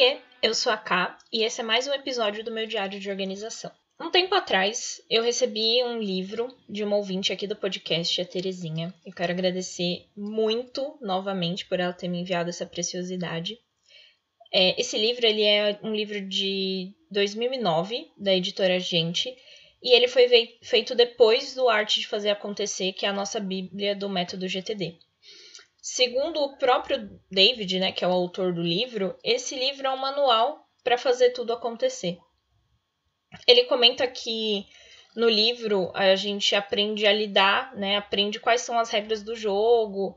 Oiê, 0.00 0.16
eu 0.42 0.54
sou 0.54 0.72
a 0.72 0.78
Ká 0.78 1.18
e 1.30 1.44
esse 1.44 1.60
é 1.60 1.62
mais 1.62 1.86
um 1.86 1.92
episódio 1.92 2.42
do 2.42 2.50
meu 2.50 2.66
diário 2.66 2.98
de 2.98 3.10
organização. 3.10 3.70
Um 4.00 4.10
tempo 4.10 4.34
atrás, 4.34 4.98
eu 5.10 5.22
recebi 5.22 5.84
um 5.84 5.98
livro 5.98 6.48
de 6.66 6.82
uma 6.82 6.96
ouvinte 6.96 7.34
aqui 7.34 7.46
do 7.46 7.54
podcast, 7.54 8.18
a 8.18 8.24
Terezinha. 8.24 8.94
Eu 9.04 9.12
quero 9.12 9.30
agradecer 9.30 10.06
muito 10.16 10.96
novamente 11.02 11.66
por 11.66 11.78
ela 11.78 11.92
ter 11.92 12.08
me 12.08 12.18
enviado 12.18 12.48
essa 12.48 12.64
preciosidade. 12.64 13.58
É, 14.50 14.80
esse 14.80 14.96
livro 14.96 15.26
ele 15.26 15.42
é 15.42 15.78
um 15.82 15.94
livro 15.94 16.26
de 16.26 16.94
2009, 17.10 18.10
da 18.16 18.34
editora 18.34 18.80
Gente, 18.80 19.28
e 19.82 19.94
ele 19.94 20.08
foi 20.08 20.26
feito 20.62 20.94
depois 20.94 21.54
do 21.54 21.68
Arte 21.68 22.00
de 22.00 22.06
Fazer 22.06 22.30
Acontecer, 22.30 22.94
que 22.94 23.04
é 23.04 23.10
a 23.10 23.12
nossa 23.12 23.38
bíblia 23.38 23.94
do 23.94 24.08
método 24.08 24.48
GTD. 24.48 24.96
Segundo 25.82 26.40
o 26.40 26.58
próprio 26.58 27.20
David, 27.30 27.78
né, 27.78 27.92
que 27.92 28.04
é 28.04 28.08
o 28.08 28.12
autor 28.12 28.52
do 28.52 28.62
livro, 28.62 29.16
esse 29.24 29.54
livro 29.54 29.86
é 29.86 29.90
um 29.90 29.96
manual 29.96 30.68
para 30.84 30.98
fazer 30.98 31.30
tudo 31.30 31.52
acontecer. 31.52 32.18
Ele 33.46 33.64
comenta 33.64 34.06
que 34.06 34.66
no 35.16 35.28
livro 35.28 35.90
a 35.94 36.14
gente 36.16 36.54
aprende 36.54 37.06
a 37.06 37.12
lidar, 37.12 37.74
né, 37.76 37.96
aprende 37.96 38.38
quais 38.38 38.60
são 38.60 38.78
as 38.78 38.90
regras 38.90 39.22
do 39.22 39.34
jogo, 39.34 40.16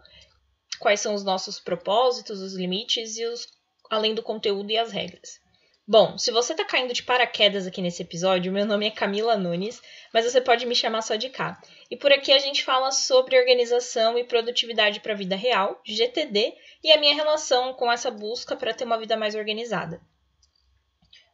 quais 0.80 1.00
são 1.00 1.14
os 1.14 1.24
nossos 1.24 1.60
propósitos, 1.60 2.42
os 2.42 2.56
limites 2.56 3.18
e 3.18 3.26
os 3.26 3.48
além 3.90 4.14
do 4.14 4.24
conteúdo 4.24 4.72
e 4.72 4.78
as 4.78 4.92
regras. 4.92 5.40
Bom, 5.86 6.18
se 6.18 6.32
você 6.32 6.56
tá 6.56 6.64
caindo 6.64 6.94
de 6.94 7.04
paraquedas 7.04 7.68
aqui 7.68 7.82
nesse 7.82 8.02
episódio, 8.02 8.54
meu 8.54 8.66
nome 8.66 8.88
é 8.88 8.90
Camila 8.90 9.36
Nunes, 9.36 9.82
mas 10.14 10.24
você 10.24 10.40
pode 10.40 10.66
me 10.66 10.74
chamar 10.74 11.02
só 11.02 11.16
de 11.16 11.28
Cá. 11.28 11.62
E 11.92 11.98
por 11.98 12.10
aqui 12.10 12.32
a 12.32 12.40
gente 12.40 12.64
fala 12.64 12.90
sobre 12.90 13.38
organização 13.38 14.18
e 14.18 14.24
produtividade 14.24 15.02
para 15.02 15.12
a 15.12 15.18
vida 15.18 15.36
real, 15.36 15.82
GTD, 15.84 16.56
e 16.82 16.90
a 16.90 16.98
minha 16.98 17.14
relação 17.14 17.74
com 17.74 17.92
essa 17.92 18.10
busca 18.10 18.56
para 18.56 18.74
ter 18.74 18.86
uma 18.86 18.98
vida 18.98 19.18
mais 19.18 19.36
organizada. 19.36 20.00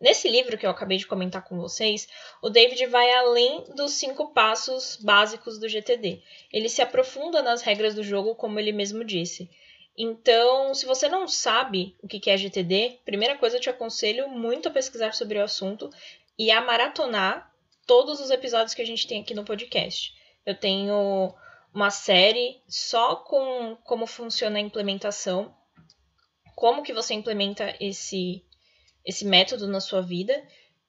Nesse 0.01 0.27
livro 0.27 0.57
que 0.57 0.65
eu 0.65 0.71
acabei 0.71 0.97
de 0.97 1.05
comentar 1.05 1.43
com 1.43 1.55
vocês, 1.55 2.07
o 2.41 2.49
David 2.49 2.87
vai 2.87 3.13
além 3.13 3.65
dos 3.75 3.93
cinco 3.93 4.33
passos 4.33 4.95
básicos 4.95 5.59
do 5.59 5.69
GTD. 5.69 6.23
Ele 6.51 6.69
se 6.69 6.81
aprofunda 6.81 7.43
nas 7.43 7.61
regras 7.61 7.93
do 7.93 8.01
jogo, 8.01 8.33
como 8.33 8.59
ele 8.59 8.71
mesmo 8.71 9.03
disse. 9.03 9.47
Então, 10.01 10.73
se 10.73 10.85
você 10.85 11.09
não 11.09 11.27
sabe 11.27 11.93
o 12.01 12.07
que 12.07 12.29
é 12.29 12.37
GTD, 12.37 13.01
primeira 13.03 13.37
coisa 13.37 13.57
eu 13.57 13.59
te 13.59 13.69
aconselho 13.69 14.29
muito 14.29 14.69
a 14.69 14.71
pesquisar 14.71 15.13
sobre 15.13 15.37
o 15.37 15.43
assunto 15.43 15.89
e 16.37 16.49
a 16.49 16.61
maratonar 16.61 17.53
todos 17.85 18.21
os 18.21 18.31
episódios 18.31 18.73
que 18.73 18.81
a 18.81 18.85
gente 18.85 19.05
tem 19.05 19.21
aqui 19.21 19.33
no 19.33 19.43
podcast. 19.43 20.13
Eu 20.45 20.55
tenho 20.55 21.35
uma 21.73 21.89
série 21.89 22.61
só 22.65 23.17
com 23.17 23.75
como 23.83 24.07
funciona 24.07 24.57
a 24.57 24.61
implementação, 24.61 25.53
como 26.55 26.81
que 26.81 26.93
você 26.93 27.13
implementa 27.13 27.75
esse 27.77 28.41
esse 29.03 29.25
método 29.25 29.67
na 29.67 29.81
sua 29.81 30.01
vida. 30.01 30.41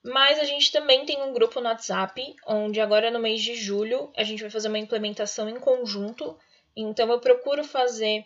Mas 0.05 0.39
a 0.39 0.45
gente 0.45 0.70
também 0.70 1.05
tem 1.05 1.20
um 1.20 1.33
grupo 1.33 1.61
no 1.61 1.67
WhatsApp, 1.67 2.36
onde 2.47 2.80
agora 2.80 3.11
no 3.11 3.19
mês 3.19 3.42
de 3.42 3.56
julho 3.56 4.12
a 4.17 4.22
gente 4.22 4.41
vai 4.41 4.50
fazer 4.50 4.69
uma 4.69 4.78
implementação 4.78 5.48
em 5.48 5.58
conjunto. 5.58 6.39
Então 6.77 7.11
eu 7.11 7.19
procuro 7.19 7.64
fazer 7.64 8.24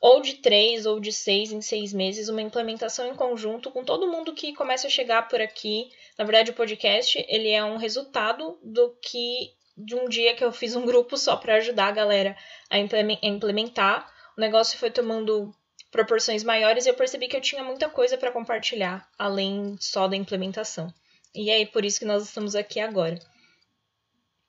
ou 0.00 0.20
de 0.20 0.34
três 0.34 0.86
ou 0.86 1.00
de 1.00 1.12
seis 1.12 1.52
em 1.52 1.60
seis 1.60 1.92
meses, 1.92 2.28
uma 2.28 2.42
implementação 2.42 3.06
em 3.06 3.14
conjunto 3.14 3.70
com 3.70 3.84
todo 3.84 4.10
mundo 4.10 4.34
que 4.34 4.54
começa 4.54 4.86
a 4.86 4.90
chegar 4.90 5.28
por 5.28 5.40
aqui. 5.40 5.90
Na 6.18 6.24
verdade, 6.24 6.50
o 6.50 6.54
podcast 6.54 7.24
ele 7.28 7.50
é 7.50 7.64
um 7.64 7.76
resultado 7.76 8.58
do 8.62 8.96
que 9.00 9.52
de 9.76 9.94
um 9.94 10.08
dia 10.08 10.34
que 10.34 10.44
eu 10.44 10.52
fiz 10.52 10.76
um 10.76 10.86
grupo 10.86 11.16
só 11.16 11.36
para 11.36 11.56
ajudar 11.56 11.88
a 11.88 11.92
galera 11.92 12.36
a 12.70 12.78
implementar. 12.78 14.10
O 14.36 14.40
negócio 14.40 14.78
foi 14.78 14.90
tomando 14.90 15.52
proporções 15.90 16.42
maiores 16.42 16.86
e 16.86 16.88
eu 16.88 16.94
percebi 16.94 17.28
que 17.28 17.36
eu 17.36 17.40
tinha 17.40 17.62
muita 17.62 17.88
coisa 17.88 18.18
para 18.18 18.32
compartilhar 18.32 19.08
além 19.18 19.76
só 19.80 20.08
da 20.08 20.16
implementação. 20.16 20.92
E 21.34 21.50
é 21.50 21.66
por 21.66 21.84
isso 21.84 21.98
que 21.98 22.04
nós 22.04 22.24
estamos 22.24 22.54
aqui 22.54 22.78
agora. 22.78 23.18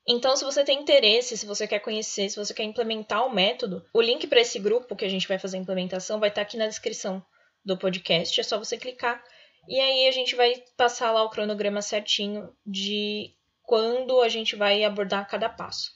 Então, 0.08 0.36
se 0.36 0.44
você 0.44 0.62
tem 0.62 0.80
interesse, 0.80 1.36
se 1.36 1.46
você 1.46 1.66
quer 1.66 1.80
conhecer, 1.80 2.28
se 2.30 2.36
você 2.36 2.54
quer 2.54 2.62
implementar 2.62 3.26
o 3.26 3.34
método, 3.34 3.84
o 3.92 4.00
link 4.00 4.26
para 4.26 4.40
esse 4.40 4.58
grupo 4.58 4.94
que 4.94 5.04
a 5.04 5.08
gente 5.08 5.26
vai 5.26 5.38
fazer 5.38 5.56
a 5.56 5.60
implementação 5.60 6.20
vai 6.20 6.28
estar 6.28 6.42
tá 6.42 6.46
aqui 6.46 6.56
na 6.56 6.68
descrição 6.68 7.24
do 7.64 7.76
podcast. 7.76 8.38
É 8.40 8.42
só 8.44 8.56
você 8.56 8.78
clicar 8.78 9.22
e 9.68 9.80
aí 9.80 10.06
a 10.06 10.12
gente 10.12 10.36
vai 10.36 10.62
passar 10.76 11.10
lá 11.10 11.24
o 11.24 11.30
cronograma 11.30 11.82
certinho 11.82 12.48
de 12.64 13.34
quando 13.64 14.20
a 14.20 14.28
gente 14.28 14.54
vai 14.54 14.84
abordar 14.84 15.28
cada 15.28 15.48
passo. 15.48 15.90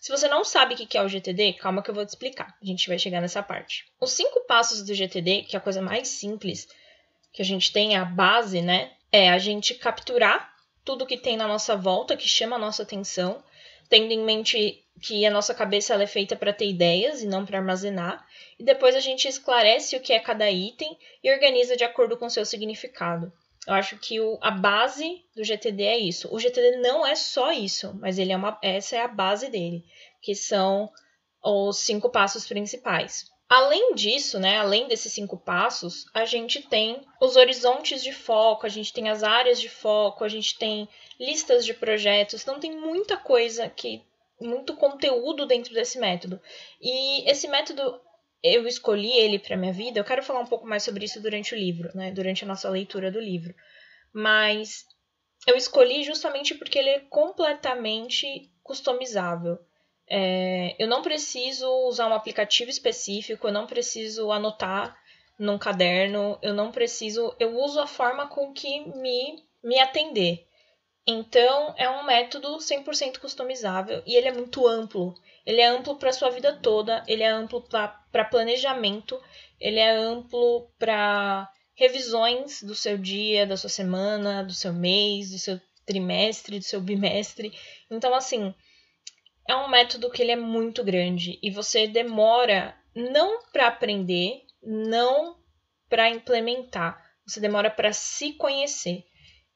Se 0.00 0.10
você 0.10 0.28
não 0.28 0.44
sabe 0.44 0.74
o 0.74 0.76
que 0.76 0.98
é 0.98 1.02
o 1.02 1.08
GTD, 1.08 1.54
calma 1.54 1.82
que 1.82 1.88
eu 1.88 1.94
vou 1.94 2.04
te 2.04 2.10
explicar. 2.10 2.54
A 2.60 2.66
gente 2.66 2.88
vai 2.88 2.98
chegar 2.98 3.20
nessa 3.20 3.42
parte. 3.42 3.84
Os 4.00 4.12
cinco 4.12 4.44
passos 4.46 4.82
do 4.82 4.92
GTD, 4.92 5.42
que 5.42 5.56
é 5.56 5.58
a 5.58 5.62
coisa 5.62 5.80
mais 5.80 6.08
simples 6.08 6.66
que 7.32 7.40
a 7.40 7.44
gente 7.44 7.72
tem, 7.72 7.96
a 7.96 8.04
base, 8.04 8.60
né? 8.60 8.92
É 9.10 9.30
a 9.30 9.38
gente 9.38 9.74
capturar 9.74 10.53
tudo 10.84 11.06
que 11.06 11.16
tem 11.16 11.36
na 11.36 11.48
nossa 11.48 11.76
volta, 11.76 12.16
que 12.16 12.28
chama 12.28 12.56
a 12.56 12.58
nossa 12.58 12.82
atenção, 12.82 13.42
tendo 13.88 14.12
em 14.12 14.24
mente 14.24 14.84
que 15.00 15.26
a 15.26 15.30
nossa 15.30 15.54
cabeça 15.54 15.94
é 15.94 16.06
feita 16.06 16.36
para 16.36 16.52
ter 16.52 16.68
ideias 16.68 17.22
e 17.22 17.26
não 17.26 17.44
para 17.44 17.58
armazenar, 17.58 18.24
e 18.58 18.64
depois 18.64 18.94
a 18.94 19.00
gente 19.00 19.26
esclarece 19.26 19.96
o 19.96 20.00
que 20.00 20.12
é 20.12 20.20
cada 20.20 20.50
item 20.50 20.96
e 21.22 21.32
organiza 21.32 21.76
de 21.76 21.84
acordo 21.84 22.16
com 22.16 22.30
seu 22.30 22.44
significado. 22.44 23.32
Eu 23.66 23.74
acho 23.74 23.98
que 23.98 24.20
o, 24.20 24.38
a 24.42 24.50
base 24.50 25.24
do 25.34 25.42
GTD 25.42 25.82
é 25.84 25.98
isso. 25.98 26.28
O 26.32 26.38
GTD 26.38 26.76
não 26.76 27.06
é 27.06 27.14
só 27.14 27.50
isso, 27.50 27.94
mas 27.98 28.18
ele 28.18 28.32
é 28.32 28.36
uma, 28.36 28.58
essa 28.62 28.96
é 28.96 29.00
a 29.00 29.08
base 29.08 29.48
dele, 29.48 29.84
que 30.20 30.34
são 30.34 30.90
os 31.42 31.78
cinco 31.78 32.10
passos 32.10 32.46
principais. 32.46 33.24
Além 33.48 33.94
disso, 33.94 34.38
né, 34.40 34.58
além 34.58 34.88
desses 34.88 35.12
cinco 35.12 35.36
passos, 35.36 36.06
a 36.14 36.24
gente 36.24 36.62
tem 36.62 37.02
os 37.20 37.36
horizontes 37.36 38.02
de 38.02 38.12
foco, 38.12 38.66
a 38.66 38.68
gente 38.68 38.92
tem 38.92 39.10
as 39.10 39.22
áreas 39.22 39.60
de 39.60 39.68
foco, 39.68 40.24
a 40.24 40.28
gente 40.28 40.58
tem 40.58 40.88
listas 41.20 41.64
de 41.64 41.74
projetos, 41.74 42.42
então 42.42 42.58
tem 42.58 42.74
muita 42.74 43.16
coisa 43.16 43.68
que 43.68 44.02
muito 44.40 44.74
conteúdo 44.76 45.46
dentro 45.46 45.72
desse 45.74 45.98
método. 45.98 46.40
E 46.80 47.28
esse 47.30 47.46
método 47.46 48.00
eu 48.42 48.66
escolhi 48.66 49.10
ele 49.12 49.38
para 49.38 49.56
minha 49.56 49.72
vida. 49.72 49.98
Eu 49.98 50.04
quero 50.04 50.22
falar 50.22 50.40
um 50.40 50.46
pouco 50.46 50.66
mais 50.66 50.82
sobre 50.82 51.04
isso 51.04 51.20
durante 51.20 51.54
o 51.54 51.58
livro, 51.58 51.90
né, 51.94 52.10
durante 52.10 52.44
a 52.44 52.46
nossa 52.46 52.68
leitura 52.68 53.10
do 53.10 53.20
livro. 53.20 53.54
Mas 54.12 54.84
eu 55.46 55.56
escolhi 55.56 56.02
justamente 56.02 56.54
porque 56.54 56.78
ele 56.78 56.90
é 56.90 57.00
completamente 57.00 58.50
customizável. 58.62 59.58
É, 60.08 60.76
eu 60.78 60.86
não 60.86 61.02
preciso 61.02 61.68
usar 61.86 62.08
um 62.08 62.14
aplicativo 62.14 62.70
específico, 62.70 63.46
eu 63.46 63.52
não 63.52 63.66
preciso 63.66 64.30
anotar 64.30 64.96
num 65.38 65.58
caderno, 65.58 66.38
eu 66.42 66.54
não 66.54 66.70
preciso, 66.70 67.34
eu 67.40 67.58
uso 67.58 67.80
a 67.80 67.86
forma 67.86 68.26
com 68.28 68.52
que 68.52 68.80
me, 68.96 69.42
me 69.62 69.78
atender. 69.80 70.46
Então, 71.06 71.74
é 71.76 71.88
um 71.88 72.04
método 72.04 72.56
100% 72.56 73.18
customizável 73.18 74.02
e 74.06 74.16
ele 74.16 74.28
é 74.28 74.32
muito 74.32 74.66
amplo. 74.66 75.14
Ele 75.44 75.60
é 75.60 75.66
amplo 75.66 75.96
para 75.96 76.08
a 76.08 76.12
sua 76.12 76.30
vida 76.30 76.54
toda, 76.54 77.02
ele 77.06 77.22
é 77.22 77.28
amplo 77.28 77.60
para 77.60 78.24
planejamento, 78.24 79.20
ele 79.60 79.78
é 79.78 79.90
amplo 79.90 80.70
para 80.78 81.50
revisões 81.74 82.62
do 82.62 82.74
seu 82.74 82.96
dia, 82.96 83.46
da 83.46 83.56
sua 83.56 83.68
semana, 83.68 84.42
do 84.42 84.54
seu 84.54 84.72
mês, 84.72 85.30
do 85.30 85.38
seu 85.38 85.60
trimestre, 85.84 86.58
do 86.58 86.64
seu 86.64 86.80
bimestre. 86.80 87.52
Então, 87.90 88.14
assim, 88.14 88.54
é 89.48 89.54
um 89.54 89.68
método 89.68 90.10
que 90.10 90.22
ele 90.22 90.32
é 90.32 90.36
muito 90.36 90.82
grande 90.82 91.38
e 91.42 91.50
você 91.50 91.86
demora 91.86 92.74
não 92.94 93.42
para 93.52 93.68
aprender, 93.68 94.42
não 94.62 95.36
para 95.88 96.08
implementar, 96.08 97.02
você 97.26 97.40
demora 97.40 97.70
para 97.70 97.92
se 97.92 98.32
conhecer. 98.32 99.04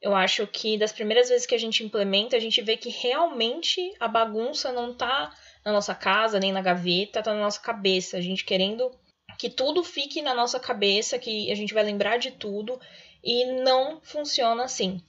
Eu 0.01 0.15
acho 0.15 0.47
que 0.47 0.77
das 0.77 0.93
primeiras 0.93 1.27
vezes 1.27 1.45
que 1.45 1.55
a 1.55 1.59
gente 1.59 1.83
implementa, 1.83 2.37
a 2.37 2.39
gente 2.39 2.61
vê 2.61 2.77
que 2.77 2.89
realmente 2.89 3.93
a 3.99 4.07
bagunça 4.07 4.71
não 4.71 4.93
tá 4.93 5.33
na 5.65 5.73
nossa 5.73 5.93
casa, 5.93 6.39
nem 6.39 6.53
na 6.53 6.61
gaveta, 6.61 7.21
tá 7.21 7.33
na 7.33 7.41
nossa 7.41 7.59
cabeça. 7.59 8.15
A 8.15 8.21
gente 8.21 8.45
querendo 8.45 8.89
que 9.37 9.49
tudo 9.49 9.83
fique 9.83 10.21
na 10.21 10.33
nossa 10.33 10.59
cabeça, 10.59 11.19
que 11.19 11.51
a 11.51 11.55
gente 11.55 11.73
vai 11.73 11.83
lembrar 11.83 12.17
de 12.17 12.31
tudo 12.31 12.79
e 13.23 13.45
não 13.45 13.99
funciona 14.01 14.63
assim. 14.63 15.01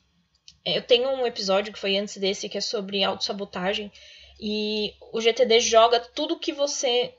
Eu 0.64 0.82
tenho 0.82 1.08
um 1.08 1.26
episódio 1.26 1.72
que 1.72 1.78
foi 1.78 1.96
antes 1.96 2.16
desse 2.16 2.48
que 2.48 2.58
é 2.58 2.60
sobre 2.60 3.04
autossabotagem 3.04 3.92
e 4.40 4.94
o 5.12 5.20
GTD 5.20 5.60
joga 5.60 6.00
tudo 6.00 6.38
que 6.38 6.52
você. 6.52 7.14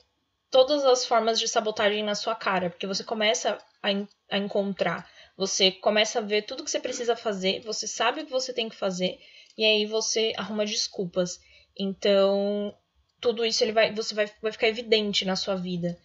Todas 0.49 0.83
as 0.83 1.05
formas 1.05 1.39
de 1.39 1.47
sabotagem 1.47 2.03
na 2.03 2.15
sua 2.15 2.35
cara, 2.35 2.69
porque 2.69 2.85
você 2.85 3.05
começa 3.05 3.57
a, 3.81 3.89
a 4.29 4.37
encontrar, 4.37 5.09
você 5.37 5.71
começa 5.71 6.19
a 6.19 6.21
ver 6.21 6.41
tudo 6.41 6.63
que 6.63 6.69
você 6.69 6.79
precisa 6.79 7.15
fazer, 7.15 7.61
você 7.61 7.87
sabe 7.87 8.19
o 8.19 8.25
que 8.25 8.31
você 8.31 8.51
tem 8.51 8.67
que 8.67 8.75
fazer, 8.75 9.17
e 9.57 9.63
aí 9.63 9.85
você 9.85 10.33
arruma 10.35 10.65
desculpas. 10.65 11.39
Então, 11.79 12.75
tudo 13.21 13.45
isso 13.45 13.63
ele 13.63 13.71
vai, 13.71 13.93
você 13.93 14.13
vai, 14.13 14.29
vai 14.41 14.51
ficar 14.51 14.67
evidente 14.67 15.23
na 15.23 15.37
sua 15.37 15.55
vida. 15.55 15.97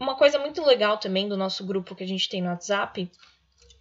Uma 0.00 0.16
coisa 0.16 0.38
muito 0.38 0.64
legal 0.64 0.96
também 0.96 1.28
do 1.28 1.36
nosso 1.36 1.66
grupo 1.66 1.94
que 1.94 2.04
a 2.04 2.08
gente 2.08 2.28
tem 2.28 2.40
no 2.40 2.48
WhatsApp 2.48 3.10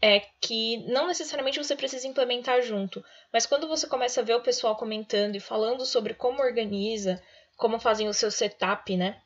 é 0.01 0.19
que 0.41 0.77
não 0.91 1.07
necessariamente 1.07 1.57
você 1.57 1.75
precisa 1.75 2.07
implementar 2.07 2.61
junto, 2.61 3.03
mas 3.33 3.45
quando 3.45 3.67
você 3.67 3.87
começa 3.87 4.21
a 4.21 4.23
ver 4.23 4.35
o 4.35 4.43
pessoal 4.43 4.75
comentando 4.75 5.35
e 5.35 5.39
falando 5.39 5.85
sobre 5.85 6.13
como 6.13 6.41
organiza, 6.41 7.21
como 7.55 7.79
fazem 7.79 8.07
o 8.07 8.13
seu 8.13 8.29
setup, 8.29 8.95
né, 8.95 9.21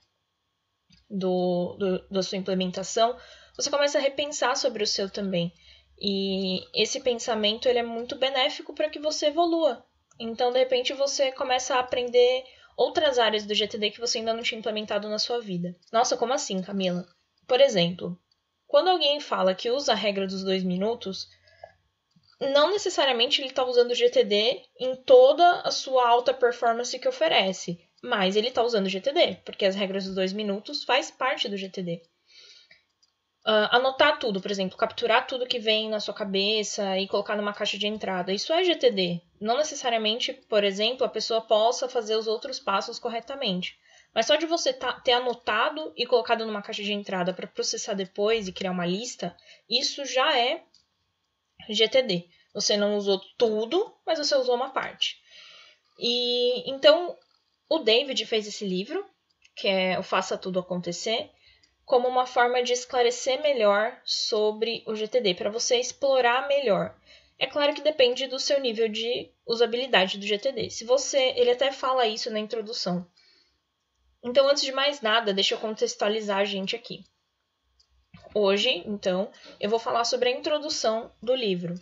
do, 1.10 1.76
do, 1.78 2.08
da 2.10 2.24
sua 2.24 2.38
implementação, 2.38 3.18
você 3.56 3.70
começa 3.70 3.98
a 3.98 4.02
repensar 4.02 4.56
sobre 4.56 4.84
o 4.84 4.88
seu 4.88 5.10
também. 5.10 5.54
E 6.00 6.62
esse 6.74 7.00
pensamento 7.02 7.68
ele 7.68 7.80
é 7.80 7.84
muito 7.84 8.16
benéfico 8.16 8.74
para 8.74 8.90
que 8.90 9.00
você 9.00 9.28
evolua. 9.28 9.86
Então, 10.20 10.52
de 10.52 10.60
repente, 10.60 10.94
você 10.94 11.32
começa 11.32 11.76
a 11.76 11.80
aprender 11.80 12.44
outras 12.78 13.20
áreas 13.20 13.46
do 13.46 13.54
GTD 13.54 13.92
que 13.92 14.00
você 14.00 14.20
ainda 14.20 14.34
não 14.34 14.42
tinha 14.42 14.58
implementado 14.58 15.08
na 15.10 15.20
sua 15.20 15.40
vida. 15.40 15.76
Nossa, 15.92 16.18
como 16.18 16.34
assim, 16.34 16.62
Camila? 16.62 17.06
Por 17.48 17.60
exemplo, 17.60 18.18
quando 18.72 18.88
alguém 18.88 19.20
fala 19.20 19.54
que 19.54 19.70
usa 19.70 19.92
a 19.92 19.96
regra 19.96 20.26
dos 20.26 20.46
dois 20.46 20.64
minutos, 20.64 21.28
não 22.40 22.72
necessariamente 22.72 23.42
ele 23.42 23.50
está 23.50 23.66
usando 23.66 23.92
o 23.92 23.96
GTD 23.96 24.64
em 24.80 24.96
toda 24.96 25.60
a 25.60 25.72
sua 25.72 26.08
alta 26.08 26.34
performance 26.34 26.98
que 26.98 27.08
oferece, 27.08 27.78
mas 28.02 28.38
ele 28.38 28.48
está 28.48 28.64
usando 28.64 28.86
o 28.86 28.90
GTD, 28.90 29.42
porque 29.44 29.66
as 29.66 29.76
regras 29.76 30.06
dos 30.06 30.16
dois 30.16 30.32
minutos 30.32 30.86
faz 30.86 31.12
parte 31.12 31.50
do 31.50 31.58
GTD. 31.58 32.02
Uh, 33.46 33.68
anotar 33.72 34.18
tudo, 34.18 34.40
por 34.40 34.50
exemplo, 34.50 34.78
capturar 34.78 35.28
tudo 35.28 35.48
que 35.48 35.60
vem 35.60 35.90
na 35.90 36.00
sua 36.00 36.14
cabeça 36.14 36.98
e 36.98 37.10
colocar 37.10 37.36
numa 37.36 37.54
caixa 37.54 37.78
de 37.78 37.88
entrada. 37.88 38.32
Isso 38.32 38.54
é 38.54 38.64
GTD. 38.64 39.22
Não 39.42 39.58
necessariamente, 39.58 40.32
por 40.32 40.64
exemplo, 40.64 41.06
a 41.06 41.10
pessoa 41.10 41.42
possa 41.42 41.90
fazer 41.90 42.16
os 42.16 42.26
outros 42.26 42.58
passos 42.58 42.98
corretamente. 42.98 43.78
Mas 44.14 44.26
só 44.26 44.36
de 44.36 44.46
você 44.46 44.74
tá, 44.74 44.94
ter 44.94 45.14
anotado 45.14 45.94
e 45.96 46.06
colocado 46.06 46.46
numa 46.46 46.62
caixa 46.62 46.84
de 46.84 46.92
entrada 46.92 47.34
para 47.34 47.48
processar 47.48 47.94
depois 47.94 48.48
e 48.48 48.54
criar 48.54 48.72
uma 48.72 48.86
lista, 48.86 49.36
isso 49.70 50.06
já 50.06 50.38
é 50.38 50.64
GTD. 51.70 52.28
Você 52.54 52.76
não 52.76 52.98
usou 52.98 53.20
tudo, 53.38 53.96
mas 54.06 54.20
você 54.20 54.36
usou 54.36 54.56
uma 54.56 54.72
parte. 54.72 55.22
E 55.98 56.70
então 56.70 57.18
o 57.70 57.80
David 57.80 58.26
fez 58.26 58.48
esse 58.48 58.66
livro, 58.66 59.06
que 59.56 59.68
é 59.68 59.98
o 59.98 60.04
Faça 60.04 60.38
Tudo 60.38 60.60
Acontecer, 60.60 61.30
como 61.86 62.08
uma 62.08 62.26
forma 62.26 62.62
de 62.64 62.74
esclarecer 62.74 63.42
melhor 63.42 63.98
sobre 64.04 64.84
o 64.86 64.96
GTD, 64.96 65.36
para 65.36 65.50
você 65.50 65.78
explorar 65.78 66.48
melhor. 66.48 66.96
É 67.40 67.48
claro 67.48 67.74
que 67.74 67.82
depende 67.82 68.28
do 68.28 68.40
seu 68.40 68.60
nível 68.60 68.88
de 68.88 69.32
usabilidade 69.46 70.18
do 70.18 70.26
GTD. 70.26 70.70
Se 70.70 70.84
você, 70.86 71.34
ele 71.36 71.52
até 71.52 71.72
fala 71.72 72.06
isso 72.06 72.30
na 72.30 72.40
introdução. 72.40 73.08
Então, 74.24 74.48
antes 74.48 74.64
de 74.64 74.72
mais 74.72 75.02
nada, 75.02 75.34
deixa 75.34 75.56
eu 75.56 75.60
contextualizar 75.60 76.38
a 76.38 76.46
gente 76.46 76.76
aqui. 76.76 77.04
Hoje, 78.34 78.84
então, 78.86 79.32
eu 79.60 79.70
vou 79.70 79.80
falar 79.80 80.06
sobre 80.06 80.30
a 80.30 80.32
introdução 80.32 81.12
do 81.22 81.36
livro. 81.36 81.76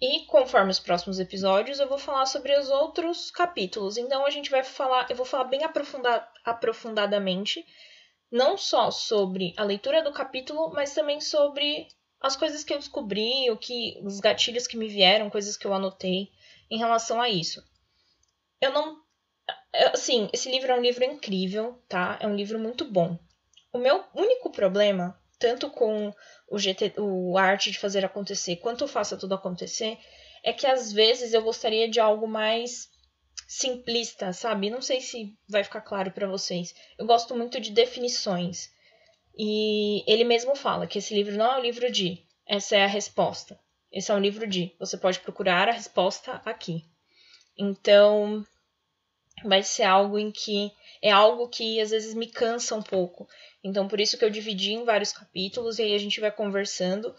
E 0.00 0.26
conforme 0.26 0.70
os 0.70 0.78
próximos 0.78 1.18
episódios, 1.18 1.80
eu 1.80 1.88
vou 1.88 1.98
falar 1.98 2.26
sobre 2.26 2.56
os 2.58 2.68
outros 2.68 3.30
capítulos. 3.30 3.96
Então 3.96 4.26
a 4.26 4.30
gente 4.30 4.50
vai 4.50 4.62
falar, 4.62 5.06
eu 5.08 5.16
vou 5.16 5.24
falar 5.24 5.44
bem 5.44 5.64
aprofunda, 5.64 6.28
aprofundadamente 6.44 7.64
não 8.30 8.58
só 8.58 8.90
sobre 8.90 9.54
a 9.56 9.64
leitura 9.64 10.02
do 10.02 10.12
capítulo, 10.12 10.70
mas 10.74 10.92
também 10.92 11.20
sobre 11.20 11.88
as 12.20 12.36
coisas 12.36 12.62
que 12.62 12.74
eu 12.74 12.78
descobri, 12.78 13.50
o 13.50 13.56
que 13.56 13.98
os 14.02 14.20
gatilhos 14.20 14.66
que 14.66 14.76
me 14.76 14.88
vieram, 14.88 15.30
coisas 15.30 15.56
que 15.56 15.66
eu 15.66 15.72
anotei 15.72 16.30
em 16.70 16.78
relação 16.78 17.20
a 17.20 17.30
isso. 17.30 17.62
Eu 18.60 18.72
não 18.72 19.00
assim, 19.92 20.28
esse 20.32 20.50
livro 20.50 20.72
é 20.72 20.74
um 20.74 20.82
livro 20.82 21.04
incrível, 21.04 21.80
tá? 21.88 22.18
É 22.20 22.26
um 22.26 22.36
livro 22.36 22.58
muito 22.58 22.84
bom. 22.84 23.18
O 23.72 23.78
meu 23.78 24.04
único 24.14 24.50
problema, 24.50 25.18
tanto 25.38 25.70
com 25.70 26.12
o 26.48 26.58
GT, 26.58 26.94
o 26.98 27.36
arte 27.36 27.70
de 27.70 27.78
fazer 27.78 28.04
acontecer, 28.04 28.56
quanto 28.56 28.88
faça 28.88 29.16
tudo 29.16 29.34
acontecer, 29.34 29.98
é 30.42 30.52
que 30.52 30.66
às 30.66 30.92
vezes 30.92 31.32
eu 31.34 31.42
gostaria 31.42 31.88
de 31.88 32.00
algo 32.00 32.26
mais 32.26 32.88
simplista, 33.48 34.32
sabe? 34.32 34.70
Não 34.70 34.80
sei 34.80 35.00
se 35.00 35.36
vai 35.48 35.62
ficar 35.62 35.80
claro 35.80 36.10
para 36.10 36.26
vocês. 36.26 36.74
Eu 36.98 37.06
gosto 37.06 37.36
muito 37.36 37.60
de 37.60 37.70
definições. 37.70 38.70
E 39.36 40.02
ele 40.10 40.24
mesmo 40.24 40.56
fala 40.56 40.86
que 40.86 40.98
esse 40.98 41.14
livro 41.14 41.36
não 41.36 41.52
é 41.52 41.58
um 41.58 41.62
livro 41.62 41.90
de 41.90 42.24
essa 42.46 42.76
é 42.76 42.84
a 42.84 42.88
resposta. 42.88 43.58
Esse 43.92 44.10
é 44.10 44.14
um 44.14 44.20
livro 44.20 44.46
de 44.46 44.74
você 44.78 44.96
pode 44.96 45.20
procurar 45.20 45.68
a 45.68 45.72
resposta 45.72 46.40
aqui. 46.44 46.84
Então, 47.58 48.44
vai 49.46 49.62
ser 49.62 49.84
algo 49.84 50.18
em 50.18 50.30
que 50.30 50.72
é 51.02 51.10
algo 51.10 51.48
que 51.48 51.80
às 51.80 51.90
vezes 51.90 52.14
me 52.14 52.26
cansa 52.26 52.74
um 52.74 52.82
pouco. 52.82 53.28
Então, 53.62 53.88
por 53.88 54.00
isso 54.00 54.18
que 54.18 54.24
eu 54.24 54.30
dividi 54.30 54.72
em 54.72 54.84
vários 54.84 55.12
capítulos 55.12 55.78
e 55.78 55.82
aí 55.82 55.94
a 55.94 55.98
gente 55.98 56.20
vai 56.20 56.30
conversando 56.30 57.14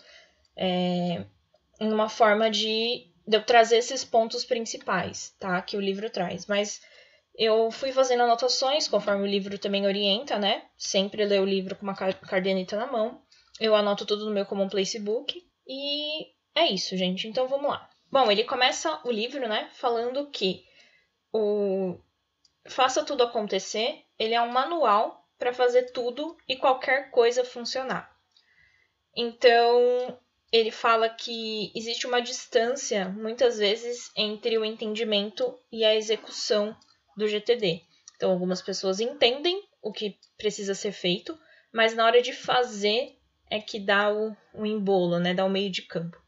é, 0.56 1.26
em 1.80 1.92
uma 1.92 2.10
forma 2.10 2.50
de 2.50 3.12
de 3.28 3.36
eu 3.36 3.44
trazer 3.44 3.78
esses 3.78 4.06
pontos 4.06 4.46
principais, 4.46 5.36
tá? 5.38 5.62
Que 5.62 5.76
o 5.76 5.82
livro 5.82 6.10
traz. 6.10 6.48
Mas 6.48 6.82
eu 7.38 7.70
fui 7.70 7.92
fazendo 7.92 8.24
anotações 8.24 8.88
conforme 8.88 9.24
o 9.24 9.30
livro 9.30 9.60
também 9.60 9.86
orienta, 9.86 10.40
né? 10.40 10.64
Sempre 10.78 11.26
ler 11.26 11.42
o 11.42 11.46
livro 11.46 11.76
com 11.76 11.84
uma 11.84 11.94
cardenita 11.94 12.78
na 12.78 12.88
mão. 12.88 13.22
Eu 13.60 13.76
anoto 13.76 14.06
tudo 14.06 14.26
no 14.26 14.32
meu 14.32 14.46
Common 14.46 14.70
Place 14.70 14.98
Book. 14.98 15.46
E 15.68 16.28
é 16.56 16.68
isso, 16.68 16.96
gente. 16.96 17.28
Então 17.28 17.48
vamos 17.48 17.70
lá. 17.70 17.90
Bom, 18.10 18.32
ele 18.32 18.46
começa 18.46 19.02
o 19.04 19.12
livro, 19.12 19.46
né? 19.50 19.70
Falando 19.74 20.30
que 20.30 20.64
o 21.34 22.00
Faça 22.68 23.04
Tudo 23.04 23.24
Acontecer, 23.24 24.04
ele 24.20 24.34
é 24.34 24.42
um 24.42 24.52
manual 24.52 25.28
para 25.38 25.54
fazer 25.54 25.92
tudo 25.92 26.38
e 26.48 26.56
qualquer 26.56 27.12
coisa 27.12 27.44
funcionar. 27.44 28.12
Então, 29.16 30.20
ele 30.52 30.72
fala 30.72 31.10
que 31.10 31.72
existe 31.76 32.08
uma 32.08 32.22
distância, 32.22 33.10
muitas 33.10 33.58
vezes, 33.58 34.12
entre 34.16 34.58
o 34.58 34.66
entendimento 34.66 35.58
e 35.72 35.84
a 35.84 35.96
execução 35.96 36.76
do 37.16 37.28
GTD. 37.28 37.84
Então, 38.16 38.32
algumas 38.32 38.62
pessoas 38.62 39.00
entendem 39.00 39.64
o 39.82 39.92
que 39.92 40.18
precisa 40.38 40.74
ser 40.74 40.92
feito, 40.92 41.38
mas 41.72 41.96
na 41.96 42.06
hora 42.06 42.22
de 42.22 42.34
fazer 42.34 43.18
é 43.50 43.60
que 43.60 43.80
dá 43.80 44.14
o, 44.14 44.36
o 44.54 44.66
embolo, 44.66 45.20
né? 45.20 45.34
Dá 45.34 45.46
o 45.46 45.50
meio 45.50 45.72
de 45.72 45.84
campo. 45.84 46.22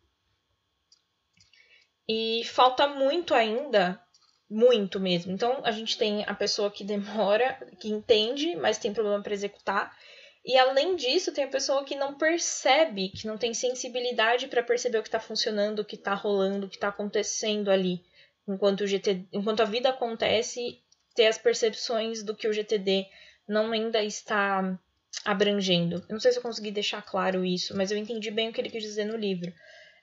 E 2.07 2.43
falta 2.45 2.87
muito 2.87 3.35
ainda, 3.35 4.01
muito 4.49 4.99
mesmo. 4.99 5.31
Então, 5.31 5.61
a 5.63 5.71
gente 5.71 5.97
tem 5.97 6.23
a 6.25 6.33
pessoa 6.33 6.71
que 6.71 6.83
demora, 6.83 7.57
que 7.79 7.89
entende, 7.89 8.55
mas 8.55 8.77
tem 8.77 8.93
problema 8.93 9.21
para 9.21 9.33
executar, 9.33 9.95
e 10.43 10.57
além 10.57 10.95
disso, 10.95 11.33
tem 11.33 11.43
a 11.43 11.49
pessoa 11.49 11.83
que 11.83 11.95
não 11.95 12.15
percebe, 12.15 13.09
que 13.09 13.27
não 13.27 13.37
tem 13.37 13.53
sensibilidade 13.53 14.47
para 14.47 14.63
perceber 14.63 14.97
o 14.97 15.03
que 15.03 15.09
está 15.09 15.19
funcionando, 15.19 15.79
o 15.79 15.85
que 15.85 15.95
está 15.95 16.13
rolando, 16.13 16.65
o 16.65 16.69
que 16.69 16.77
está 16.77 16.87
acontecendo 16.87 17.69
ali. 17.69 18.01
Enquanto, 18.47 18.81
o 18.81 18.87
GT, 18.87 19.25
enquanto 19.31 19.61
a 19.61 19.65
vida 19.65 19.89
acontece, 19.89 20.81
ter 21.13 21.27
as 21.27 21.37
percepções 21.37 22.23
do 22.23 22.35
que 22.35 22.47
o 22.47 22.53
GTD 22.53 23.05
não 23.47 23.71
ainda 23.71 24.01
está 24.03 24.79
abrangendo. 25.25 25.97
Eu 26.07 26.13
não 26.13 26.19
sei 26.19 26.31
se 26.31 26.39
eu 26.39 26.43
consegui 26.43 26.71
deixar 26.71 27.01
claro 27.01 27.43
isso, 27.43 27.75
mas 27.75 27.91
eu 27.91 27.97
entendi 27.97 28.31
bem 28.31 28.49
o 28.49 28.53
que 28.53 28.61
ele 28.61 28.69
quis 28.69 28.81
dizer 28.81 29.05
no 29.05 29.17
livro. 29.17 29.53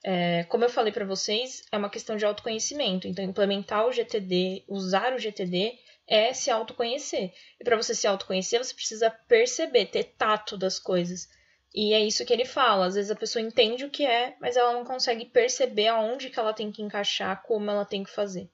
É, 0.08 0.44
como 0.44 0.62
eu 0.62 0.70
falei 0.70 0.92
para 0.92 1.04
vocês, 1.04 1.64
é 1.72 1.76
uma 1.76 1.90
questão 1.90 2.16
de 2.16 2.24
autoconhecimento. 2.24 3.08
Então, 3.08 3.24
implementar 3.24 3.84
o 3.88 3.92
GTD, 3.92 4.64
usar 4.68 5.12
o 5.12 5.18
GTD, 5.18 5.76
é 6.06 6.32
se 6.32 6.48
autoconhecer. 6.48 7.32
E 7.60 7.64
para 7.64 7.76
você 7.76 7.92
se 7.92 8.06
autoconhecer, 8.06 8.62
você 8.62 8.72
precisa 8.72 9.10
perceber, 9.10 9.86
ter 9.86 10.04
tato 10.16 10.56
das 10.56 10.78
coisas. 10.78 11.28
E 11.74 11.92
é 11.92 11.98
isso 11.98 12.24
que 12.24 12.32
ele 12.32 12.44
fala. 12.44 12.86
Às 12.86 12.94
vezes 12.94 13.10
a 13.10 13.16
pessoa 13.16 13.42
entende 13.44 13.84
o 13.84 13.90
que 13.90 14.06
é, 14.06 14.36
mas 14.40 14.56
ela 14.56 14.72
não 14.72 14.84
consegue 14.84 15.24
perceber 15.24 15.88
aonde 15.88 16.30
que 16.30 16.38
ela 16.38 16.54
tem 16.54 16.70
que 16.70 16.82
encaixar, 16.82 17.42
como 17.42 17.68
ela 17.68 17.84
tem 17.84 18.04
que 18.04 18.10
fazer. 18.10 18.48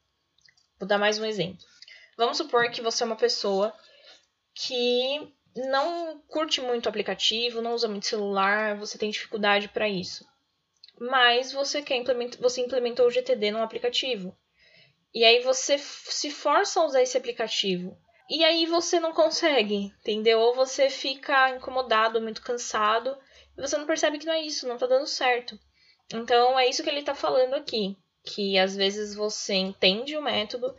Vou 0.80 0.88
dar 0.88 0.96
mais 0.96 1.18
um 1.18 1.24
exemplo. 1.26 1.58
Vamos 2.16 2.38
supor 2.38 2.70
que 2.70 2.80
você 2.80 3.02
é 3.02 3.06
uma 3.06 3.14
pessoa 3.14 3.74
que 4.54 5.30
não 5.54 6.18
curte 6.28 6.62
muito 6.62 6.88
aplicativo, 6.88 7.60
não 7.60 7.74
usa 7.74 7.88
muito 7.88 8.06
celular, 8.06 8.74
você 8.74 8.96
tem 8.96 9.10
dificuldade 9.10 9.68
para 9.68 9.86
isso. 9.86 10.31
Mas 11.02 11.52
você 11.52 11.82
quer 11.82 11.96
implementar, 11.96 12.40
você 12.40 12.60
implementou 12.60 13.08
o 13.08 13.10
GTD 13.10 13.50
no 13.50 13.60
aplicativo. 13.60 14.38
E 15.12 15.24
aí 15.24 15.42
você 15.42 15.76
se 15.76 16.30
força 16.30 16.78
a 16.78 16.84
usar 16.84 17.02
esse 17.02 17.18
aplicativo. 17.18 17.98
E 18.30 18.44
aí 18.44 18.66
você 18.66 19.00
não 19.00 19.12
consegue, 19.12 19.92
entendeu? 20.00 20.38
Ou 20.38 20.54
você 20.54 20.88
fica 20.88 21.50
incomodado, 21.50 22.20
muito 22.20 22.40
cansado, 22.40 23.18
e 23.58 23.60
você 23.60 23.76
não 23.76 23.84
percebe 23.84 24.16
que 24.16 24.26
não 24.26 24.32
é 24.32 24.42
isso, 24.42 24.68
não 24.68 24.78
tá 24.78 24.86
dando 24.86 25.08
certo. 25.08 25.58
Então 26.14 26.56
é 26.56 26.68
isso 26.68 26.84
que 26.84 26.88
ele 26.88 27.02
tá 27.02 27.16
falando 27.16 27.54
aqui. 27.54 27.96
Que 28.24 28.56
às 28.56 28.76
vezes 28.76 29.12
você 29.12 29.54
entende 29.54 30.16
o 30.16 30.22
método, 30.22 30.72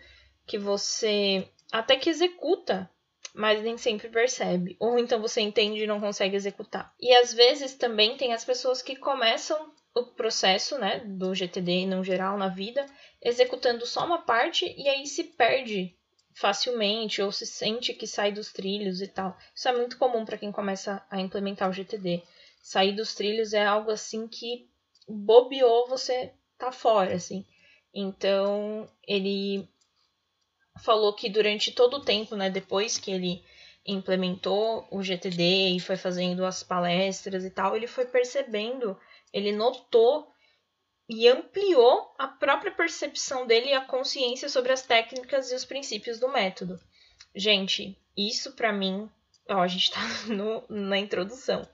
que 0.47 0.57
você 0.57 1.45
até 1.69 1.97
que 1.97 2.09
executa, 2.09 2.89
mas 3.35 3.61
nem 3.61 3.77
sempre 3.77 4.07
percebe. 4.07 4.77
Ou 4.79 4.97
então 4.97 5.19
você 5.19 5.41
entende 5.41 5.83
e 5.83 5.87
não 5.87 5.99
consegue 5.99 6.37
executar. 6.37 6.93
E 6.97 7.13
às 7.13 7.33
vezes 7.33 7.73
também 7.73 8.15
tem 8.15 8.31
as 8.31 8.45
pessoas 8.45 8.81
que 8.81 8.95
começam 8.95 9.73
o 9.95 10.05
processo, 10.05 10.77
né, 10.77 10.99
do 11.05 11.33
GTD 11.35 11.85
no 11.85 12.03
geral 12.03 12.37
na 12.37 12.47
vida, 12.47 12.85
executando 13.21 13.85
só 13.85 14.05
uma 14.05 14.23
parte 14.23 14.73
e 14.77 14.87
aí 14.89 15.05
se 15.05 15.23
perde 15.23 15.95
facilmente 16.33 17.21
ou 17.21 17.31
se 17.31 17.45
sente 17.45 17.93
que 17.93 18.07
sai 18.07 18.31
dos 18.31 18.51
trilhos 18.51 19.01
e 19.01 19.07
tal. 19.07 19.37
Isso 19.55 19.67
é 19.67 19.73
muito 19.73 19.97
comum 19.97 20.25
para 20.25 20.37
quem 20.37 20.51
começa 20.51 21.05
a 21.09 21.21
implementar 21.21 21.69
o 21.69 21.73
GTD. 21.73 22.23
Sair 22.61 22.93
dos 22.93 23.13
trilhos 23.13 23.53
é 23.53 23.63
algo 23.63 23.91
assim 23.91 24.27
que 24.27 24.67
bobeou, 25.07 25.87
você 25.87 26.33
tá 26.57 26.71
fora, 26.71 27.13
assim. 27.13 27.45
Então, 27.93 28.89
ele 29.07 29.69
falou 30.81 31.13
que 31.13 31.29
durante 31.29 31.71
todo 31.71 31.97
o 31.97 32.03
tempo, 32.03 32.35
né, 32.35 32.49
depois 32.49 32.97
que 32.97 33.11
ele 33.11 33.43
implementou 33.85 34.87
o 34.89 35.03
GTD 35.03 35.75
e 35.75 35.79
foi 35.79 35.97
fazendo 35.97 36.45
as 36.45 36.63
palestras 36.63 37.43
e 37.43 37.49
tal, 37.49 37.75
ele 37.75 37.85
foi 37.85 38.05
percebendo 38.05 38.97
ele 39.33 39.51
notou 39.51 40.31
e 41.09 41.27
ampliou 41.27 42.13
a 42.17 42.27
própria 42.27 42.71
percepção 42.71 43.45
dele 43.45 43.69
e 43.69 43.73
a 43.73 43.85
consciência 43.85 44.47
sobre 44.47 44.71
as 44.71 44.83
técnicas 44.83 45.51
e 45.51 45.55
os 45.55 45.65
princípios 45.65 46.19
do 46.19 46.29
método. 46.29 46.79
Gente, 47.35 47.97
isso 48.15 48.53
para 48.53 48.71
mim, 48.71 49.09
ó, 49.49 49.61
a 49.61 49.67
gente 49.67 49.91
tá 49.91 49.99
no, 50.27 50.63
na 50.69 50.97
introdução. 50.97 51.67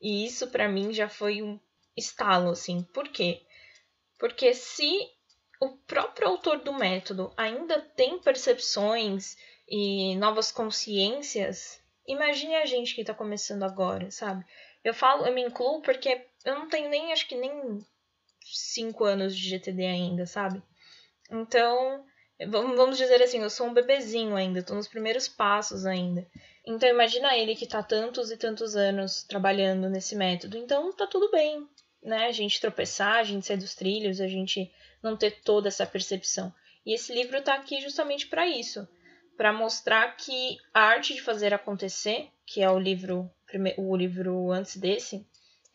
E 0.00 0.26
isso 0.26 0.48
para 0.48 0.68
mim 0.68 0.92
já 0.92 1.08
foi 1.08 1.42
um 1.42 1.58
estalo 1.96 2.50
assim. 2.50 2.82
Por 2.92 3.08
quê? 3.08 3.42
Porque 4.18 4.54
se 4.54 5.10
o 5.60 5.70
próprio 5.78 6.28
autor 6.28 6.58
do 6.58 6.74
método 6.74 7.32
ainda 7.36 7.80
tem 7.80 8.18
percepções 8.18 9.36
e 9.66 10.14
novas 10.16 10.52
consciências, 10.52 11.80
imagine 12.06 12.54
a 12.56 12.66
gente 12.66 12.94
que 12.94 13.00
está 13.00 13.14
começando 13.14 13.62
agora, 13.62 14.10
sabe? 14.10 14.44
Eu 14.84 14.94
falo, 14.94 15.26
eu 15.26 15.34
me 15.34 15.42
incluo 15.42 15.82
porque 15.82 16.26
eu 16.46 16.54
não 16.54 16.68
tenho 16.68 16.88
nem, 16.88 17.12
acho 17.12 17.26
que 17.26 17.34
nem 17.34 17.84
cinco 18.44 19.04
anos 19.04 19.36
de 19.36 19.48
GTD 19.48 19.84
ainda, 19.84 20.26
sabe? 20.26 20.62
Então, 21.28 22.04
vamos 22.48 22.96
dizer 22.96 23.20
assim, 23.20 23.42
eu 23.42 23.50
sou 23.50 23.66
um 23.66 23.74
bebezinho 23.74 24.36
ainda, 24.36 24.62
tô 24.62 24.74
nos 24.74 24.86
primeiros 24.86 25.26
passos 25.26 25.84
ainda. 25.84 26.24
Então, 26.64 26.88
imagina 26.88 27.36
ele 27.36 27.56
que 27.56 27.66
tá 27.66 27.82
tantos 27.82 28.30
e 28.30 28.36
tantos 28.36 28.76
anos 28.76 29.24
trabalhando 29.24 29.90
nesse 29.90 30.14
método. 30.14 30.56
Então, 30.56 30.92
tá 30.92 31.06
tudo 31.06 31.30
bem, 31.32 31.68
né? 32.00 32.26
A 32.26 32.32
gente 32.32 32.60
tropeçar, 32.60 33.16
a 33.16 33.24
gente 33.24 33.44
sair 33.44 33.56
dos 33.56 33.74
trilhos, 33.74 34.20
a 34.20 34.28
gente 34.28 34.70
não 35.02 35.16
ter 35.16 35.42
toda 35.42 35.66
essa 35.66 35.84
percepção. 35.84 36.54
E 36.84 36.94
esse 36.94 37.12
livro 37.12 37.42
tá 37.42 37.54
aqui 37.54 37.80
justamente 37.80 38.28
para 38.28 38.46
isso, 38.46 38.86
para 39.36 39.52
mostrar 39.52 40.16
que 40.16 40.56
a 40.72 40.82
arte 40.82 41.14
de 41.14 41.22
fazer 41.22 41.52
acontecer, 41.52 42.28
que 42.46 42.62
é 42.62 42.70
o 42.70 42.78
livro 42.78 43.28
o 43.78 43.96
livro 43.96 44.50
antes 44.50 44.76
desse, 44.76 45.24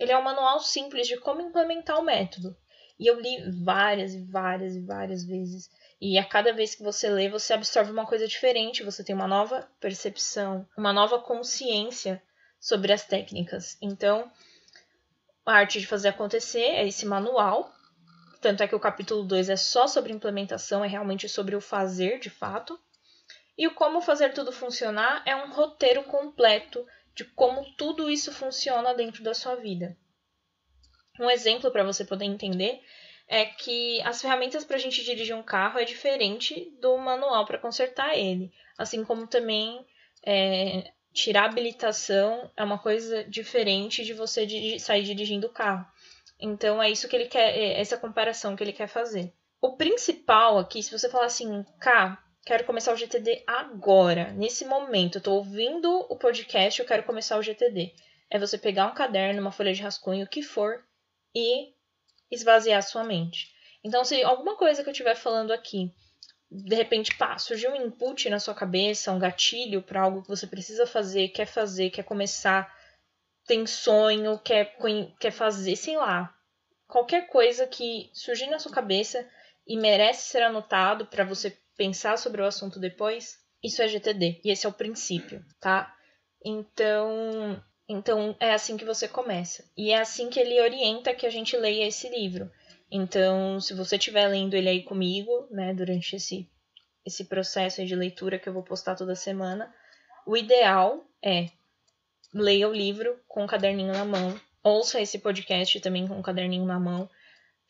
ele 0.01 0.11
é 0.11 0.17
um 0.17 0.23
manual 0.23 0.59
simples 0.59 1.07
de 1.07 1.17
como 1.17 1.41
implementar 1.41 1.99
o 1.99 2.03
método. 2.03 2.57
E 2.99 3.05
eu 3.05 3.19
li 3.19 3.51
várias 3.63 4.15
e 4.15 4.21
várias 4.21 4.75
e 4.75 4.79
várias 4.79 5.23
vezes. 5.23 5.69
E 5.99 6.17
a 6.17 6.25
cada 6.25 6.51
vez 6.51 6.73
que 6.73 6.81
você 6.81 7.07
lê, 7.07 7.29
você 7.29 7.53
absorve 7.53 7.91
uma 7.91 8.07
coisa 8.07 8.27
diferente, 8.27 8.83
você 8.83 9.03
tem 9.03 9.13
uma 9.13 9.27
nova 9.27 9.69
percepção, 9.79 10.67
uma 10.75 10.91
nova 10.91 11.19
consciência 11.19 12.21
sobre 12.59 12.91
as 12.91 13.05
técnicas. 13.05 13.77
Então, 13.79 14.31
a 15.45 15.53
arte 15.53 15.79
de 15.79 15.85
fazer 15.85 16.09
acontecer 16.09 16.63
é 16.63 16.87
esse 16.87 17.05
manual. 17.05 17.71
Tanto 18.41 18.63
é 18.63 18.67
que 18.67 18.75
o 18.75 18.79
capítulo 18.79 19.23
2 19.23 19.49
é 19.49 19.55
só 19.55 19.85
sobre 19.85 20.11
implementação, 20.11 20.83
é 20.83 20.87
realmente 20.87 21.29
sobre 21.29 21.55
o 21.55 21.61
fazer 21.61 22.19
de 22.19 22.31
fato. 22.31 22.79
E 23.55 23.67
o 23.67 23.75
como 23.75 24.01
fazer 24.01 24.33
tudo 24.33 24.51
funcionar 24.51 25.21
é 25.27 25.35
um 25.35 25.51
roteiro 25.51 26.03
completo 26.05 26.83
de 27.21 27.25
como 27.35 27.63
tudo 27.75 28.09
isso 28.09 28.33
funciona 28.33 28.95
dentro 28.95 29.23
da 29.23 29.33
sua 29.33 29.55
vida. 29.55 29.95
Um 31.19 31.29
exemplo 31.29 31.69
para 31.71 31.83
você 31.83 32.03
poder 32.03 32.25
entender 32.25 32.81
é 33.27 33.45
que 33.45 34.01
as 34.01 34.21
ferramentas 34.21 34.65
para 34.65 34.75
a 34.75 34.79
gente 34.79 35.03
dirigir 35.03 35.35
um 35.35 35.43
carro 35.43 35.79
é 35.79 35.85
diferente 35.85 36.71
do 36.81 36.97
manual 36.97 37.45
para 37.45 37.59
consertar 37.59 38.17
ele, 38.17 38.51
assim 38.75 39.05
como 39.05 39.27
também 39.27 39.85
é, 40.25 40.91
tirar 41.13 41.45
habilitação 41.45 42.51
é 42.57 42.63
uma 42.63 42.79
coisa 42.79 43.23
diferente 43.25 44.03
de 44.03 44.13
você 44.13 44.79
sair 44.79 45.03
dirigindo 45.03 45.45
o 45.45 45.53
carro. 45.53 45.85
Então 46.39 46.81
é 46.81 46.89
isso 46.89 47.07
que 47.07 47.15
ele 47.15 47.27
quer, 47.27 47.55
é 47.55 47.79
essa 47.79 47.97
comparação 47.97 48.55
que 48.55 48.63
ele 48.63 48.73
quer 48.73 48.87
fazer. 48.87 49.31
O 49.61 49.77
principal 49.77 50.57
aqui, 50.57 50.81
se 50.81 50.91
você 50.91 51.07
falar 51.07 51.25
assim, 51.25 51.63
K, 51.79 52.17
quero 52.45 52.65
começar 52.65 52.93
o 52.93 52.97
GTD 52.97 53.43
agora, 53.45 54.31
nesse 54.33 54.65
momento. 54.65 55.21
Tô 55.21 55.35
ouvindo 55.35 56.05
o 56.09 56.15
podcast, 56.15 56.79
eu 56.79 56.85
quero 56.85 57.03
começar 57.03 57.37
o 57.37 57.43
GTD. 57.43 57.93
É 58.29 58.39
você 58.39 58.57
pegar 58.57 58.87
um 58.87 58.93
caderno, 58.93 59.41
uma 59.41 59.51
folha 59.51 59.73
de 59.73 59.81
rascunho, 59.81 60.25
o 60.25 60.29
que 60.29 60.41
for, 60.41 60.83
e 61.35 61.73
esvaziar 62.31 62.81
sua 62.81 63.03
mente. 63.03 63.53
Então, 63.83 64.03
se 64.03 64.23
alguma 64.23 64.55
coisa 64.55 64.83
que 64.83 64.89
eu 64.89 64.91
estiver 64.91 65.15
falando 65.15 65.51
aqui, 65.51 65.93
de 66.49 66.75
repente, 66.75 67.15
pá, 67.17 67.37
surgiu 67.37 67.71
um 67.71 67.75
input 67.75 68.29
na 68.29 68.39
sua 68.39 68.53
cabeça, 68.53 69.11
um 69.11 69.19
gatilho 69.19 69.81
para 69.81 70.01
algo 70.01 70.21
que 70.21 70.27
você 70.27 70.47
precisa 70.47 70.85
fazer, 70.85 71.29
quer 71.29 71.45
fazer, 71.45 71.89
quer 71.89 72.03
começar, 72.03 72.73
tem 73.45 73.65
sonho, 73.65 74.37
quer, 74.39 74.75
quer 75.19 75.31
fazer, 75.31 75.75
sei 75.75 75.97
lá. 75.97 76.33
Qualquer 76.87 77.27
coisa 77.27 77.65
que 77.65 78.09
surgir 78.13 78.47
na 78.47 78.59
sua 78.59 78.71
cabeça 78.71 79.27
e 79.65 79.77
merece 79.77 80.29
ser 80.29 80.43
anotado 80.43 81.05
para 81.05 81.23
você 81.23 81.57
pensar 81.77 82.17
sobre 82.17 82.41
o 82.41 82.45
assunto 82.45 82.79
depois, 82.79 83.39
isso 83.63 83.81
é 83.81 83.87
GTD. 83.87 84.41
E 84.43 84.51
esse 84.51 84.65
é 84.65 84.69
o 84.69 84.73
princípio, 84.73 85.43
tá? 85.59 85.95
Então, 86.43 87.61
então 87.87 88.35
é 88.39 88.53
assim 88.53 88.77
que 88.77 88.85
você 88.85 89.07
começa. 89.07 89.63
E 89.77 89.91
é 89.91 89.99
assim 89.99 90.29
que 90.29 90.39
ele 90.39 90.59
orienta 90.61 91.13
que 91.13 91.25
a 91.25 91.29
gente 91.29 91.55
leia 91.57 91.87
esse 91.87 92.09
livro. 92.09 92.51
Então, 92.89 93.59
se 93.61 93.73
você 93.73 93.95
estiver 93.95 94.27
lendo 94.27 94.53
ele 94.53 94.67
aí 94.67 94.83
comigo, 94.83 95.47
né, 95.49 95.73
durante 95.73 96.15
esse, 96.15 96.49
esse 97.05 97.25
processo 97.25 97.85
de 97.85 97.95
leitura 97.95 98.37
que 98.37 98.49
eu 98.49 98.53
vou 98.53 98.63
postar 98.63 98.95
toda 98.95 99.15
semana, 99.15 99.73
o 100.25 100.35
ideal 100.35 101.05
é 101.23 101.49
leia 102.33 102.67
o 102.67 102.73
livro 102.73 103.19
com 103.27 103.43
o 103.43 103.47
caderninho 103.47 103.93
na 103.93 104.05
mão, 104.05 104.39
ouça 104.63 105.01
esse 105.01 105.19
podcast 105.19 105.79
também 105.79 106.07
com 106.07 106.19
o 106.19 106.23
caderninho 106.23 106.65
na 106.65 106.79
mão, 106.79 107.09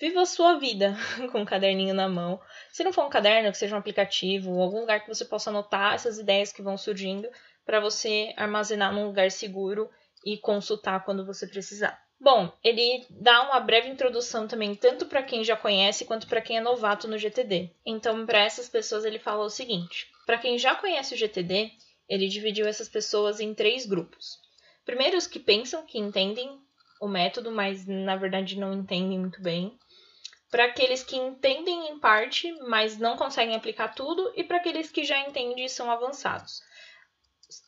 Viva 0.01 0.21
a 0.21 0.25
sua 0.25 0.57
vida 0.57 0.97
com 1.31 1.41
um 1.41 1.45
caderninho 1.45 1.93
na 1.93 2.09
mão. 2.09 2.41
Se 2.71 2.83
não 2.83 2.91
for 2.91 3.05
um 3.05 3.09
caderno, 3.09 3.51
que 3.51 3.57
seja 3.59 3.75
um 3.75 3.77
aplicativo, 3.77 4.59
algum 4.59 4.79
lugar 4.79 5.01
que 5.01 5.07
você 5.07 5.23
possa 5.23 5.51
anotar 5.51 5.93
essas 5.93 6.17
ideias 6.17 6.51
que 6.51 6.63
vão 6.63 6.75
surgindo 6.75 7.29
para 7.63 7.79
você 7.79 8.33
armazenar 8.35 8.91
num 8.91 9.05
lugar 9.05 9.29
seguro 9.29 9.87
e 10.25 10.39
consultar 10.39 11.05
quando 11.05 11.23
você 11.23 11.45
precisar. 11.45 12.01
Bom, 12.19 12.51
ele 12.63 13.05
dá 13.11 13.43
uma 13.43 13.59
breve 13.59 13.89
introdução 13.89 14.47
também 14.47 14.73
tanto 14.73 15.05
para 15.05 15.21
quem 15.21 15.43
já 15.43 15.55
conhece 15.55 16.03
quanto 16.03 16.25
para 16.25 16.41
quem 16.41 16.57
é 16.57 16.61
novato 16.61 17.07
no 17.07 17.17
GTD. 17.19 17.69
Então, 17.85 18.25
para 18.25 18.39
essas 18.39 18.67
pessoas 18.67 19.05
ele 19.05 19.19
fala 19.19 19.45
o 19.45 19.51
seguinte: 19.51 20.07
para 20.25 20.39
quem 20.39 20.57
já 20.57 20.73
conhece 20.73 21.13
o 21.13 21.17
GTD, 21.17 21.71
ele 22.09 22.27
dividiu 22.27 22.65
essas 22.65 22.89
pessoas 22.89 23.39
em 23.39 23.53
três 23.53 23.85
grupos. 23.85 24.39
Primeiro, 24.83 25.15
os 25.15 25.27
que 25.27 25.39
pensam 25.39 25.85
que 25.85 25.99
entendem 25.99 26.59
o 26.99 27.07
método, 27.07 27.51
mas 27.51 27.85
na 27.85 28.15
verdade 28.15 28.57
não 28.57 28.73
entendem 28.73 29.19
muito 29.19 29.39
bem 29.41 29.79
para 30.51 30.65
aqueles 30.65 31.01
que 31.01 31.15
entendem 31.15 31.87
em 31.89 31.97
parte, 31.97 32.51
mas 32.67 32.97
não 32.97 33.15
conseguem 33.15 33.55
aplicar 33.55 33.95
tudo, 33.95 34.33
e 34.35 34.43
para 34.43 34.57
aqueles 34.57 34.91
que 34.91 35.05
já 35.05 35.17
entendem 35.21 35.63
e 35.63 35.69
são 35.69 35.89
avançados. 35.89 36.61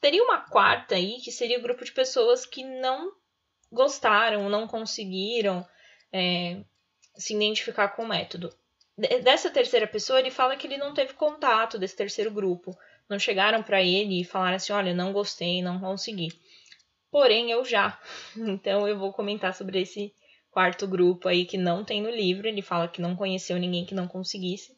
Teria 0.02 0.22
uma 0.22 0.42
quarta 0.42 0.96
aí, 0.96 1.22
que 1.22 1.32
seria 1.32 1.58
o 1.58 1.62
grupo 1.62 1.86
de 1.86 1.94
pessoas 1.94 2.46
que 2.46 2.62
não 2.62 3.13
gostaram, 3.72 4.50
não 4.50 4.68
conseguiram 4.68 5.66
é, 6.12 6.62
se 7.16 7.34
identificar 7.34 7.88
com 7.90 8.04
o 8.04 8.08
método. 8.08 8.54
Dessa 8.98 9.50
terceira 9.50 9.88
pessoa, 9.88 10.20
ele 10.20 10.30
fala 10.30 10.56
que 10.56 10.68
ele 10.68 10.78
não 10.78 10.94
teve 10.94 11.13
contato 11.13 11.80
desse 11.80 11.96
terceiro 11.96 12.30
grupo. 12.30 12.78
Não 13.10 13.18
chegaram 13.18 13.63
para 13.63 13.82
ele 13.82 14.22
e 14.22 14.25
falaram 14.25 14.58
assim: 14.58 14.72
olha, 14.72 14.94
não 14.94 15.12
gostei, 15.12 15.63
não 15.63 15.80
consegui. 15.80 16.30
Porém, 17.10 17.50
eu 17.50 17.63
já. 17.66 18.00
Então, 18.38 18.88
eu 18.88 18.98
vou 18.98 19.12
comentar 19.12 19.54
sobre 19.56 19.82
esse 19.82 20.13
quarto 20.53 20.88
grupo 20.88 21.27
aí 21.27 21.45
que 21.45 21.57
não 21.57 21.83
tem 21.83 22.01
no 22.01 22.10
livro. 22.10 22.48
Ele 22.48 22.62
fala 22.62 22.88
que 22.88 23.01
não 23.01 23.15
conheceu 23.15 23.57
ninguém 23.57 23.86
que 23.86 23.95
não 23.95 24.07
conseguisse, 24.07 24.77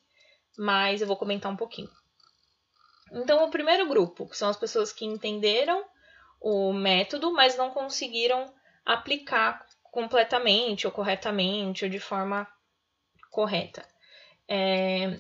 mas 0.58 1.02
eu 1.02 1.08
vou 1.08 1.18
comentar 1.18 1.52
um 1.52 1.58
pouquinho. 1.58 1.90
Então, 3.12 3.44
o 3.44 3.52
primeiro 3.52 3.88
grupo, 3.88 4.28
que 4.28 4.38
são 4.38 4.50
as 4.50 4.58
pessoas 4.58 4.92
que 4.92 5.06
entenderam 5.06 5.84
o 6.42 6.74
método, 6.74 7.32
mas 7.34 7.56
não 7.58 7.70
conseguiram 7.70 8.52
aplicar 8.86 9.66
completamente 9.84 10.88
ou 10.88 10.94
corretamente 10.94 11.86
ou 11.86 11.92
de 11.92 12.00
forma 12.00 12.48
correta. 13.30 13.86
É, 14.48 15.20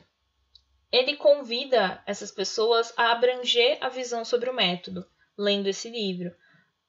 ele 0.91 1.15
convida 1.17 2.01
essas 2.05 2.31
pessoas 2.31 2.93
a 2.97 3.11
abranger 3.11 3.77
a 3.81 3.89
visão 3.89 4.23
sobre 4.23 4.49
o 4.49 4.53
método, 4.53 5.05
lendo 5.37 5.67
esse 5.67 5.89
livro, 5.89 6.33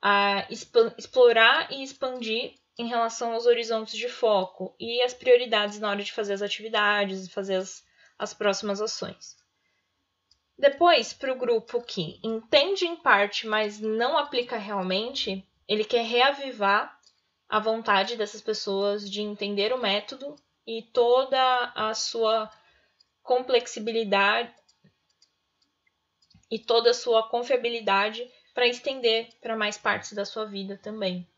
a 0.01 0.47
explorar 0.51 1.73
e 1.73 1.83
expandir 1.83 2.55
em 2.79 2.87
relação 2.87 3.33
aos 3.33 3.47
horizontes 3.47 3.97
de 3.97 4.09
foco 4.09 4.75
e 4.79 5.01
as 5.03 5.15
prioridades 5.15 5.79
na 5.79 5.89
hora 5.89 6.03
de 6.03 6.13
fazer 6.13 6.35
as 6.35 6.43
atividades 6.43 7.29
fazer 7.29 7.57
as, 7.57 7.85
as 8.19 8.35
próximas 8.35 8.81
ações. 8.81 9.37
Depois, 10.59 11.13
para 11.13 11.33
o 11.33 11.39
grupo 11.39 11.83
que 11.83 12.19
entende 12.23 12.87
em 12.87 12.97
parte, 12.97 13.47
mas 13.47 13.79
não 13.79 14.17
aplica 14.17 14.57
realmente, 14.57 15.47
ele 15.69 15.85
quer 15.85 16.05
reavivar 16.05 16.99
a 17.49 17.61
vontade 17.61 18.17
dessas 18.17 18.41
pessoas 18.41 19.09
de 19.09 19.21
entender 19.21 19.73
o 19.73 19.79
método 19.79 20.35
e 20.67 20.83
toda 20.83 21.73
a 21.75 21.95
sua 21.95 22.51
complexibilidade 23.23 24.53
e 26.51 26.59
toda 26.59 26.91
a 26.91 26.95
sua 26.95 27.29
confiabilidade 27.29 28.29
para 28.55 28.67
estender 28.67 29.29
para 29.41 29.57
mais 29.57 29.77
partes 29.77 30.13
da 30.13 30.25
sua 30.25 30.47
vida 30.47 30.79
também. 30.83 31.29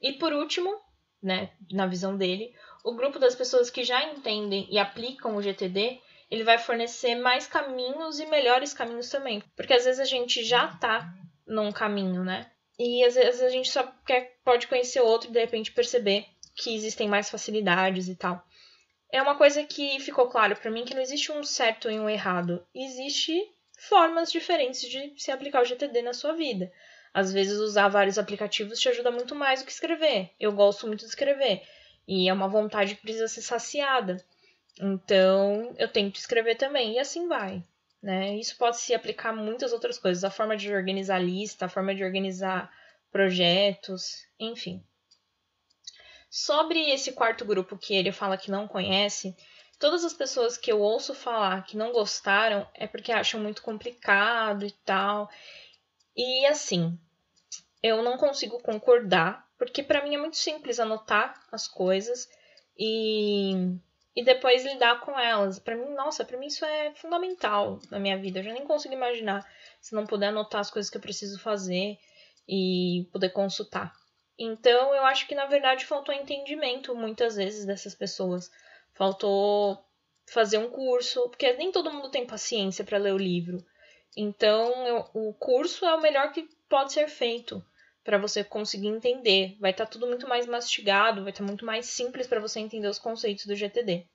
E 0.00 0.12
por 0.14 0.32
último, 0.32 0.74
né, 1.22 1.50
na 1.70 1.86
visão 1.86 2.16
dele, 2.16 2.54
o 2.84 2.94
grupo 2.94 3.18
das 3.18 3.34
pessoas 3.34 3.70
que 3.70 3.84
já 3.84 4.02
entendem 4.04 4.66
e 4.70 4.78
aplicam 4.78 5.36
o 5.36 5.42
GTD, 5.42 6.00
ele 6.30 6.44
vai 6.44 6.58
fornecer 6.58 7.14
mais 7.16 7.46
caminhos 7.46 8.20
e 8.20 8.26
melhores 8.26 8.72
caminhos 8.72 9.10
também. 9.10 9.42
Porque 9.56 9.74
às 9.74 9.84
vezes 9.84 10.00
a 10.00 10.04
gente 10.04 10.44
já 10.44 10.68
tá 10.76 11.12
num 11.46 11.72
caminho, 11.72 12.24
né? 12.24 12.50
E 12.78 13.04
às 13.04 13.14
vezes 13.14 13.42
a 13.42 13.50
gente 13.50 13.70
só 13.70 13.82
quer, 14.06 14.38
pode 14.44 14.66
conhecer 14.66 15.00
outro 15.00 15.28
e 15.28 15.32
de 15.32 15.40
repente 15.40 15.72
perceber 15.72 16.24
que 16.56 16.74
existem 16.74 17.08
mais 17.08 17.28
facilidades 17.28 18.08
e 18.08 18.14
tal. 18.14 18.42
é 19.12 19.20
uma 19.20 19.36
coisa 19.36 19.64
que 19.64 19.98
ficou 20.00 20.28
claro 20.28 20.56
para 20.56 20.70
mim 20.70 20.84
que 20.84 20.94
não 20.94 21.02
existe 21.02 21.32
um 21.32 21.42
certo 21.42 21.90
e 21.90 21.98
um 21.98 22.08
errado. 22.08 22.64
Existe 22.74 23.34
formas 23.88 24.30
diferentes 24.30 24.80
de 24.88 25.14
se 25.16 25.30
aplicar 25.30 25.62
o 25.62 25.64
GTD 25.64 26.02
na 26.02 26.12
sua 26.12 26.32
vida. 26.32 26.72
Às 27.12 27.32
vezes 27.32 27.58
usar 27.58 27.88
vários 27.88 28.18
aplicativos 28.18 28.78
te 28.78 28.88
ajuda 28.88 29.10
muito 29.10 29.34
mais 29.34 29.60
do 29.60 29.66
que 29.66 29.72
escrever. 29.72 30.30
Eu 30.38 30.52
gosto 30.52 30.86
muito 30.86 31.00
de 31.00 31.06
escrever 31.06 31.62
e 32.06 32.28
é 32.28 32.32
uma 32.32 32.48
vontade 32.48 32.94
que 32.94 33.02
precisa 33.02 33.28
ser 33.28 33.42
saciada. 33.42 34.24
Então, 34.80 35.74
eu 35.78 35.88
tento 35.88 36.16
escrever 36.16 36.56
também 36.56 36.94
e 36.94 36.98
assim 36.98 37.28
vai. 37.28 37.62
Né? 38.02 38.36
Isso 38.36 38.56
pode 38.56 38.78
se 38.78 38.94
aplicar 38.94 39.30
a 39.30 39.36
muitas 39.36 39.72
outras 39.72 39.98
coisas, 39.98 40.24
a 40.24 40.30
forma 40.30 40.56
de 40.56 40.72
organizar 40.72 41.18
lista, 41.18 41.66
a 41.66 41.68
forma 41.68 41.94
de 41.94 42.02
organizar 42.02 42.72
projetos, 43.12 44.26
enfim. 44.38 44.82
Sobre 46.30 46.90
esse 46.90 47.12
quarto 47.12 47.44
grupo 47.44 47.76
que 47.76 47.94
ele 47.94 48.12
fala 48.12 48.36
que 48.36 48.50
não 48.50 48.68
conhece, 48.68 49.36
todas 49.78 50.04
as 50.04 50.12
pessoas 50.12 50.56
que 50.56 50.70
eu 50.70 50.80
ouço 50.80 51.12
falar 51.12 51.64
que 51.64 51.76
não 51.76 51.92
gostaram 51.92 52.66
é 52.74 52.86
porque 52.86 53.12
acham 53.12 53.40
muito 53.40 53.62
complicado 53.62 54.64
e 54.64 54.70
tal. 54.84 55.28
E 56.16 56.46
assim, 56.46 56.98
eu 57.82 58.02
não 58.02 58.16
consigo 58.16 58.60
concordar, 58.62 59.46
porque 59.58 59.82
para 59.82 60.02
mim 60.04 60.14
é 60.14 60.18
muito 60.18 60.36
simples 60.36 60.80
anotar 60.80 61.42
as 61.50 61.66
coisas 61.66 62.28
e 62.78 63.78
e 64.14 64.24
depois 64.24 64.64
lidar 64.64 65.00
com 65.00 65.18
elas. 65.18 65.58
Para 65.58 65.76
mim, 65.76 65.94
nossa, 65.94 66.24
para 66.24 66.36
mim 66.36 66.46
isso 66.46 66.64
é 66.64 66.92
fundamental 66.94 67.78
na 67.90 67.98
minha 67.98 68.18
vida. 68.18 68.40
Eu 68.40 68.44
já 68.44 68.52
nem 68.52 68.64
consigo 68.64 68.94
imaginar 68.94 69.46
se 69.80 69.94
não 69.94 70.04
puder 70.04 70.28
anotar 70.28 70.60
as 70.60 70.70
coisas 70.70 70.90
que 70.90 70.96
eu 70.96 71.00
preciso 71.00 71.38
fazer 71.38 71.96
e 72.48 73.08
poder 73.12 73.30
consultar. 73.30 73.92
Então, 74.38 74.94
eu 74.94 75.04
acho 75.04 75.26
que 75.28 75.34
na 75.34 75.46
verdade 75.46 75.86
faltou 75.86 76.14
entendimento 76.14 76.94
muitas 76.94 77.36
vezes 77.36 77.64
dessas 77.64 77.94
pessoas. 77.94 78.50
Faltou 78.94 79.82
fazer 80.26 80.58
um 80.58 80.70
curso, 80.70 81.28
porque 81.28 81.52
nem 81.54 81.70
todo 81.70 81.92
mundo 81.92 82.10
tem 82.10 82.26
paciência 82.26 82.84
para 82.84 82.98
ler 82.98 83.12
o 83.12 83.18
livro. 83.18 83.64
Então, 84.16 84.86
eu, 84.86 85.10
o 85.14 85.34
curso 85.34 85.84
é 85.84 85.94
o 85.94 86.00
melhor 86.00 86.32
que 86.32 86.48
pode 86.68 86.92
ser 86.92 87.08
feito 87.08 87.64
para 88.02 88.18
você 88.18 88.42
conseguir 88.42 88.88
entender. 88.88 89.56
Vai 89.60 89.70
estar 89.70 89.86
tá 89.86 89.90
tudo 89.90 90.06
muito 90.06 90.28
mais 90.28 90.46
mastigado, 90.46 91.22
vai 91.22 91.30
estar 91.30 91.44
tá 91.44 91.46
muito 91.46 91.64
mais 91.64 91.86
simples 91.86 92.26
para 92.26 92.40
você 92.40 92.60
entender 92.60 92.88
os 92.88 92.98
conceitos 92.98 93.46
do 93.46 93.54
GTD. 93.54 94.06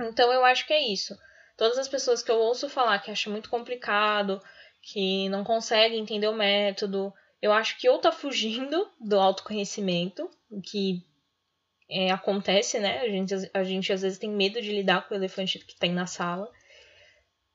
Então 0.00 0.32
eu 0.32 0.44
acho 0.44 0.66
que 0.66 0.72
é 0.72 0.80
isso. 0.80 1.16
Todas 1.56 1.78
as 1.78 1.88
pessoas 1.88 2.22
que 2.22 2.30
eu 2.30 2.38
ouço 2.38 2.68
falar 2.68 2.98
que 2.98 3.10
acham 3.10 3.32
muito 3.32 3.48
complicado, 3.48 4.40
que 4.80 5.28
não 5.28 5.44
conseguem 5.44 6.00
entender 6.00 6.26
o 6.26 6.34
método, 6.34 7.12
eu 7.40 7.52
acho 7.52 7.78
que 7.78 7.88
ou 7.88 7.98
tá 7.98 8.10
fugindo 8.10 8.90
do 9.00 9.18
autoconhecimento, 9.18 10.30
o 10.50 10.60
que 10.60 11.04
é, 11.88 12.10
acontece, 12.10 12.78
né? 12.78 13.00
A 13.00 13.08
gente, 13.08 13.50
a 13.52 13.62
gente 13.62 13.92
às 13.92 14.02
vezes 14.02 14.18
tem 14.18 14.30
medo 14.30 14.60
de 14.60 14.72
lidar 14.72 15.06
com 15.06 15.14
o 15.14 15.16
elefante 15.16 15.58
que 15.58 15.78
tem 15.78 15.92
na 15.92 16.06
sala, 16.06 16.50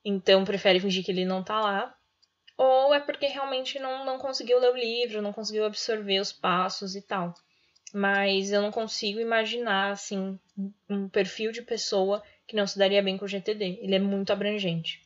então 0.04 0.46
prefere 0.46 0.80
fingir 0.80 1.04
que 1.04 1.12
ele 1.12 1.26
não 1.26 1.44
tá 1.44 1.60
lá 1.60 1.98
ou 2.58 2.94
é 2.94 3.00
porque 3.00 3.28
realmente 3.28 3.78
não, 3.78 4.04
não 4.04 4.18
conseguiu 4.18 4.60
ler 4.60 4.72
o 4.72 4.78
livro, 4.78 5.22
não 5.22 5.32
conseguiu 5.32 5.64
absorver 5.64 6.20
os 6.20 6.34
passos 6.34 6.96
e 6.96 7.02
tal. 7.02 7.34
Mas 7.94 8.52
eu 8.52 8.62
não 8.62 8.72
consigo 8.72 9.20
imaginar, 9.20 9.92
assim, 9.92 10.38
um 10.90 11.08
perfil 11.08 11.52
de 11.52 11.62
pessoa 11.62 12.22
que 12.48 12.56
não 12.56 12.66
se 12.66 12.78
daria 12.78 13.04
bem 13.04 13.18
com 13.18 13.26
o 13.26 13.28
GTD. 13.28 13.80
Ele 13.82 13.96
é 13.96 14.00
muito 14.00 14.34
abrangente. 14.34 15.06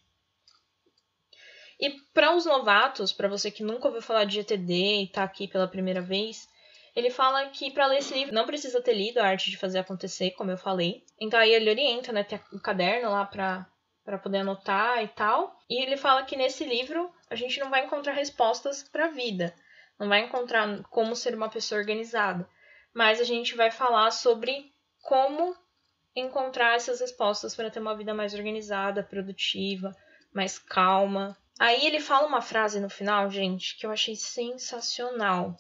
E 1.80 1.90
para 2.14 2.34
os 2.36 2.46
novatos, 2.46 3.12
para 3.12 3.28
você 3.28 3.52
que 3.52 3.64
nunca 3.64 3.88
ouviu 3.88 4.02
falar 4.02 4.24
de 4.24 4.36
GTD 4.36 4.74
e 4.74 5.04
está 5.04 5.24
aqui 5.24 5.48
pela 5.48 5.68
primeira 5.68 6.02
vez, 6.02 6.48
ele 6.96 7.10
fala 7.10 7.50
que 7.50 7.72
para 7.72 7.88
ler 7.88 8.00
esse 8.00 8.14
livro 8.14 8.34
não 8.34 8.46
precisa 8.46 8.82
ter 8.82 8.94
lido 8.94 9.18
a 9.18 9.26
arte 9.26 9.50
de 9.50 9.58
fazer 9.58 9.80
acontecer, 9.80 10.32
como 10.32 10.52
eu 10.52 10.58
falei. 10.58 11.04
Então 11.20 11.40
aí 11.40 11.52
ele 11.52 11.70
orienta, 11.70 12.12
né, 12.12 12.24
tem 12.24 12.40
o 12.54 12.60
caderno 12.60 13.10
lá 13.10 13.26
para 13.26 13.68
para 14.04 14.18
poder 14.18 14.40
anotar 14.40 15.04
e 15.04 15.08
tal. 15.08 15.58
E 15.70 15.82
ele 15.82 15.98
fala 15.98 16.24
que 16.24 16.36
nesse 16.36 16.64
livro 16.64 17.12
a 17.30 17.36
gente 17.36 17.60
não 17.60 17.70
vai 17.70 17.86
encontrar 17.86 18.14
respostas 18.14 18.84
para 18.84 19.06
a 19.06 19.12
vida, 19.12 19.54
não 20.00 20.10
vai 20.10 20.22
encontrar 20.22 20.84
como 20.84 21.16
ser 21.16 21.36
uma 21.36 21.50
pessoa 21.50 21.80
organizada, 21.80 22.48
mas 22.94 23.20
a 23.20 23.24
gente 23.24 23.56
vai 23.56 23.72
falar 23.72 24.12
sobre 24.12 24.74
como 25.02 25.56
encontrar 26.16 26.76
essas 26.76 27.00
respostas 27.00 27.56
para 27.56 27.70
ter 27.70 27.80
uma 27.80 27.96
vida 27.96 28.14
mais 28.14 28.34
organizada, 28.34 29.04
produtiva, 29.04 29.96
mais 30.34 30.60
calma. 30.60 31.38
Aí 31.60 31.86
ele 31.86 32.00
fala 32.00 32.28
uma 32.28 32.42
frase 32.42 32.80
no 32.80 32.90
final, 32.90 33.30
gente, 33.30 33.78
que 33.78 33.86
eu 33.86 33.92
achei 33.92 34.16
sensacional, 34.16 35.56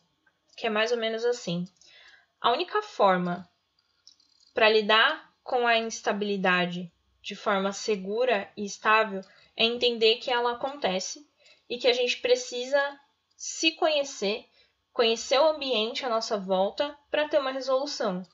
que 0.57 0.67
é 0.67 0.69
mais 0.69 0.91
ou 0.91 0.97
menos 0.97 1.23
assim: 1.23 1.65
A 2.39 2.51
única 2.51 2.81
forma 2.81 3.47
para 4.53 4.69
lidar 4.69 5.31
com 5.43 5.65
a 5.65 5.77
instabilidade 5.77 6.91
de 7.21 7.35
forma 7.35 7.71
segura 7.71 8.51
e 8.57 8.65
estável 8.65 9.21
é 9.55 9.65
entender 9.65 10.15
que 10.15 10.31
ela 10.31 10.53
acontece 10.53 11.27
e 11.69 11.77
que 11.77 11.87
a 11.87 11.93
gente 11.93 12.17
precisa 12.17 12.99
se 13.37 13.71
conhecer, 13.73 14.45
conhecer 14.91 15.39
o 15.39 15.49
ambiente 15.49 16.05
à 16.05 16.09
nossa 16.09 16.37
volta 16.37 16.97
para 17.09 17.27
ter 17.27 17.39
uma 17.39 17.51
resolução. 17.51 18.25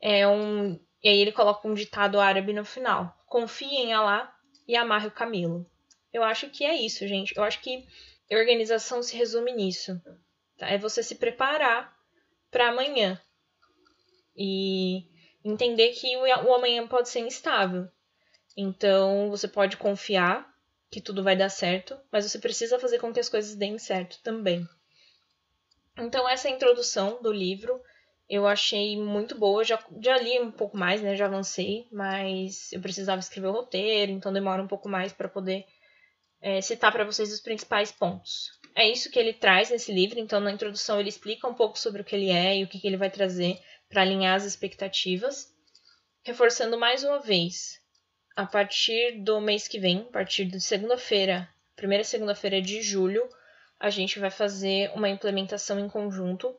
É 0.00 0.26
um, 0.26 0.78
e 1.02 1.08
aí 1.08 1.18
ele 1.18 1.32
coloca 1.32 1.66
um 1.66 1.74
ditado 1.74 2.20
árabe 2.20 2.52
no 2.52 2.64
final: 2.64 3.16
confie 3.26 3.76
em 3.76 3.92
Allah 3.92 4.34
e 4.66 4.76
amarre 4.76 5.08
o 5.08 5.12
camelo. 5.12 5.66
Eu 6.12 6.22
acho 6.22 6.50
que 6.50 6.64
é 6.64 6.74
isso, 6.74 7.06
gente. 7.06 7.36
Eu 7.36 7.42
acho 7.42 7.60
que 7.60 7.86
organização 8.36 9.02
se 9.02 9.16
resume 9.16 9.52
nisso. 9.52 10.00
Tá? 10.58 10.68
É 10.68 10.78
você 10.78 11.02
se 11.02 11.16
preparar 11.16 11.96
para 12.50 12.68
amanhã. 12.68 13.20
E 14.36 15.06
entender 15.44 15.90
que 15.90 16.16
o 16.16 16.54
amanhã 16.54 16.86
pode 16.86 17.08
ser 17.08 17.20
instável. 17.20 17.88
Então, 18.56 19.30
você 19.30 19.48
pode 19.48 19.76
confiar 19.76 20.50
que 20.90 21.00
tudo 21.00 21.22
vai 21.22 21.34
dar 21.34 21.48
certo, 21.48 21.98
mas 22.10 22.30
você 22.30 22.38
precisa 22.38 22.78
fazer 22.78 22.98
com 22.98 23.12
que 23.12 23.20
as 23.20 23.28
coisas 23.28 23.54
deem 23.54 23.78
certo 23.78 24.20
também. 24.22 24.68
Então, 25.98 26.28
essa 26.28 26.48
é 26.48 26.50
introdução 26.50 27.22
do 27.22 27.32
livro 27.32 27.80
eu 28.32 28.46
achei 28.46 28.96
muito 28.96 29.36
boa. 29.36 29.62
Já, 29.62 29.78
já 30.00 30.16
li 30.16 30.40
um 30.40 30.50
pouco 30.50 30.74
mais, 30.74 31.02
né? 31.02 31.14
Já 31.14 31.26
avancei, 31.26 31.86
mas 31.92 32.72
eu 32.72 32.80
precisava 32.80 33.20
escrever 33.20 33.48
o 33.48 33.52
roteiro, 33.52 34.10
então 34.10 34.32
demora 34.32 34.62
um 34.62 34.66
pouco 34.66 34.88
mais 34.88 35.12
para 35.12 35.28
poder 35.28 35.66
é, 36.40 36.58
citar 36.62 36.90
para 36.90 37.04
vocês 37.04 37.30
os 37.30 37.40
principais 37.40 37.92
pontos. 37.92 38.58
É 38.74 38.88
isso 38.88 39.10
que 39.10 39.18
ele 39.18 39.34
traz 39.34 39.68
nesse 39.68 39.92
livro, 39.92 40.18
então 40.18 40.40
na 40.40 40.50
introdução 40.50 40.98
ele 40.98 41.10
explica 41.10 41.46
um 41.46 41.52
pouco 41.52 41.78
sobre 41.78 42.00
o 42.00 42.04
que 42.04 42.16
ele 42.16 42.30
é 42.30 42.56
e 42.56 42.64
o 42.64 42.68
que, 42.68 42.80
que 42.80 42.86
ele 42.86 42.96
vai 42.96 43.10
trazer 43.10 43.60
para 43.92 44.02
alinhar 44.02 44.34
as 44.34 44.44
expectativas. 44.44 45.52
Reforçando 46.24 46.78
mais 46.78 47.04
uma 47.04 47.20
vez, 47.20 47.78
a 48.34 48.46
partir 48.46 49.22
do 49.22 49.40
mês 49.40 49.68
que 49.68 49.78
vem, 49.78 50.00
a 50.00 50.12
partir 50.12 50.46
de 50.46 50.60
segunda-feira, 50.60 51.48
primeira 51.76 52.02
segunda-feira 52.02 52.62
de 52.62 52.80
julho, 52.80 53.28
a 53.78 53.90
gente 53.90 54.18
vai 54.18 54.30
fazer 54.30 54.90
uma 54.94 55.10
implementação 55.10 55.78
em 55.78 55.88
conjunto. 55.88 56.56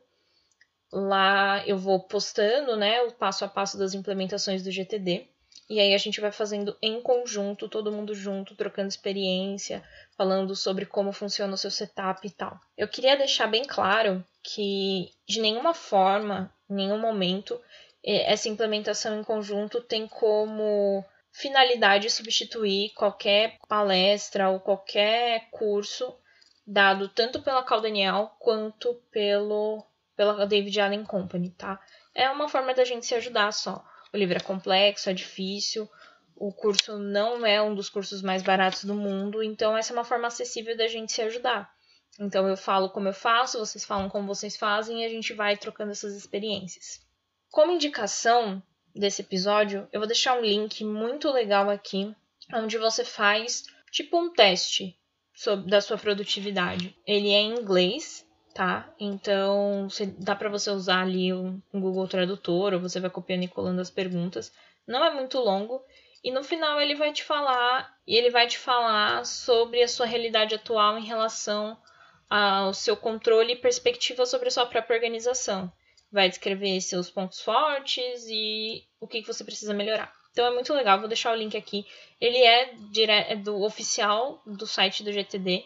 Lá 0.92 1.66
eu 1.66 1.76
vou 1.76 1.98
postando, 2.00 2.76
né, 2.76 3.02
o 3.02 3.12
passo 3.12 3.44
a 3.44 3.48
passo 3.48 3.76
das 3.76 3.94
implementações 3.94 4.62
do 4.62 4.70
GTD. 4.70 5.26
E 5.68 5.80
aí 5.80 5.94
a 5.94 5.98
gente 5.98 6.20
vai 6.20 6.30
fazendo 6.30 6.76
em 6.82 7.00
conjunto, 7.00 7.68
todo 7.68 7.90
mundo 7.90 8.14
junto, 8.14 8.54
trocando 8.54 8.88
experiência, 8.88 9.82
falando 10.16 10.54
sobre 10.54 10.84
como 10.84 11.10
funciona 11.10 11.54
o 11.54 11.56
seu 11.56 11.70
setup 11.70 12.24
e 12.26 12.30
tal. 12.30 12.60
Eu 12.76 12.86
queria 12.86 13.16
deixar 13.16 13.46
bem 13.46 13.64
claro 13.64 14.22
que 14.42 15.10
de 15.26 15.40
nenhuma 15.40 15.72
forma, 15.72 16.52
em 16.68 16.74
nenhum 16.74 16.98
momento, 16.98 17.60
essa 18.02 18.48
implementação 18.48 19.18
em 19.18 19.24
conjunto 19.24 19.80
tem 19.80 20.06
como 20.06 21.04
finalidade 21.32 22.10
substituir 22.10 22.90
qualquer 22.94 23.58
palestra 23.68 24.50
ou 24.50 24.60
qualquer 24.60 25.48
curso 25.50 26.16
dado 26.66 27.08
tanto 27.08 27.42
pela 27.42 27.62
Caldenial 27.62 28.36
quanto 28.38 28.94
pelo 29.10 29.84
pela 30.16 30.46
David 30.46 30.80
Allen 30.80 31.04
Company, 31.04 31.50
tá? 31.50 31.80
É 32.14 32.30
uma 32.30 32.48
forma 32.48 32.72
da 32.72 32.84
gente 32.84 33.04
se 33.04 33.16
ajudar 33.16 33.52
só. 33.52 33.84
O 34.12 34.16
livro 34.16 34.36
é 34.36 34.40
complexo, 34.40 35.10
é 35.10 35.12
difícil, 35.12 35.90
o 36.36 36.52
curso 36.52 36.98
não 36.98 37.44
é 37.44 37.60
um 37.60 37.74
dos 37.74 37.90
cursos 37.90 38.22
mais 38.22 38.40
baratos 38.40 38.84
do 38.84 38.94
mundo, 38.94 39.42
então 39.42 39.76
essa 39.76 39.92
é 39.92 39.96
uma 39.96 40.04
forma 40.04 40.28
acessível 40.28 40.76
da 40.76 40.86
gente 40.86 41.12
se 41.12 41.20
ajudar. 41.22 41.73
Então 42.18 42.48
eu 42.48 42.56
falo 42.56 42.90
como 42.90 43.08
eu 43.08 43.12
faço, 43.12 43.58
vocês 43.58 43.84
falam 43.84 44.08
como 44.08 44.26
vocês 44.26 44.56
fazem 44.56 45.02
e 45.02 45.04
a 45.04 45.08
gente 45.08 45.32
vai 45.32 45.56
trocando 45.56 45.90
essas 45.90 46.14
experiências. 46.14 47.00
Como 47.50 47.72
indicação 47.72 48.62
desse 48.94 49.22
episódio, 49.22 49.88
eu 49.92 50.00
vou 50.00 50.06
deixar 50.06 50.38
um 50.38 50.42
link 50.42 50.84
muito 50.84 51.30
legal 51.30 51.68
aqui, 51.68 52.14
onde 52.52 52.78
você 52.78 53.04
faz 53.04 53.64
tipo 53.90 54.18
um 54.18 54.32
teste 54.32 54.96
sobre, 55.34 55.68
da 55.68 55.80
sua 55.80 55.98
produtividade. 55.98 56.96
Ele 57.06 57.30
é 57.30 57.40
em 57.40 57.54
inglês, 57.54 58.26
tá? 58.54 58.92
Então 58.98 59.88
dá 60.18 60.36
para 60.36 60.48
você 60.48 60.70
usar 60.70 61.02
ali 61.02 61.32
um, 61.32 61.60
um 61.72 61.80
Google 61.80 62.06
Tradutor 62.06 62.74
ou 62.74 62.80
você 62.80 63.00
vai 63.00 63.10
copiando 63.10 63.42
e 63.42 63.48
colando 63.48 63.80
as 63.80 63.90
perguntas. 63.90 64.52
Não 64.86 65.04
é 65.04 65.12
muito 65.12 65.38
longo 65.38 65.82
e 66.22 66.30
no 66.30 66.44
final 66.44 66.80
ele 66.80 66.94
vai 66.94 67.12
te 67.12 67.24
falar 67.24 67.92
e 68.06 68.16
ele 68.16 68.30
vai 68.30 68.46
te 68.46 68.58
falar 68.58 69.26
sobre 69.26 69.82
a 69.82 69.88
sua 69.88 70.06
realidade 70.06 70.54
atual 70.54 70.96
em 70.96 71.04
relação 71.04 71.76
ao 72.28 72.72
seu 72.74 72.96
controle 72.96 73.52
e 73.52 73.56
perspectiva 73.56 74.26
sobre 74.26 74.48
a 74.48 74.50
sua 74.50 74.66
própria 74.66 74.96
organização. 74.96 75.72
vai 76.10 76.28
descrever 76.28 76.80
seus 76.80 77.10
pontos 77.10 77.40
fortes 77.40 78.26
e 78.28 78.84
o 79.00 79.06
que, 79.06 79.22
você 79.22 79.42
precisa 79.44 79.74
melhorar. 79.74 80.12
Então 80.30 80.46
é 80.46 80.50
muito 80.50 80.72
legal, 80.72 80.98
vou 80.98 81.08
deixar 81.08 81.32
o 81.32 81.36
link 81.36 81.56
aqui. 81.56 81.86
Ele 82.20 82.38
é, 82.38 82.74
dire... 82.92 83.10
é 83.10 83.36
do 83.36 83.62
oficial 83.62 84.42
do 84.46 84.66
site 84.66 85.02
do 85.02 85.12
GTD, 85.12 85.64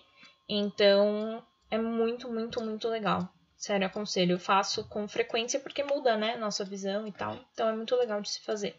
então 0.49 1.45
é 1.71 1.79
muito, 1.79 2.31
muito, 2.33 2.63
muito 2.63 2.89
legal. 2.89 3.29
Sério, 3.57 3.87
aconselho. 3.87 4.35
Eu 4.35 4.39
faço 4.39 4.89
com 4.89 5.09
frequência 5.09 5.59
porque 5.59 5.83
muda, 5.83 6.17
né? 6.17 6.37
Nossa 6.37 6.65
visão 6.65 7.07
e 7.07 7.13
tal. 7.13 7.39
Então 7.53 7.69
é 7.69 7.73
muito 7.73 7.97
legal 7.97 8.21
de 8.21 8.31
se 8.31 8.41
fazer. 8.41 8.77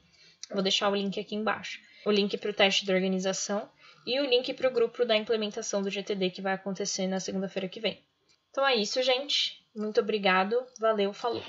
Vou 0.52 0.64
deixar 0.64 0.90
o 0.90 0.96
link 0.96 1.20
aqui 1.20 1.36
embaixo. 1.36 1.80
O 2.06 2.12
link 2.12 2.38
para 2.38 2.50
o 2.50 2.54
teste 2.54 2.86
de 2.86 2.94
organização 2.94 3.70
e 4.06 4.20
o 4.20 4.26
link 4.26 4.54
para 4.54 4.68
o 4.68 4.74
grupo 4.74 5.06
da 5.06 5.16
implementação 5.16 5.82
do 5.82 5.90
GTD 5.90 6.30
que 6.32 6.42
vai 6.42 6.54
acontecer 6.54 7.08
na 7.08 7.20
segunda-feira 7.20 7.70
que 7.70 7.80
vem. 7.80 8.04
Então 8.50 8.66
é 8.66 8.76
isso, 8.76 9.02
gente. 9.04 9.64
Muito 9.76 10.00
obrigado. 10.00 10.56
Valeu, 10.80 11.14
falou. 11.14 11.44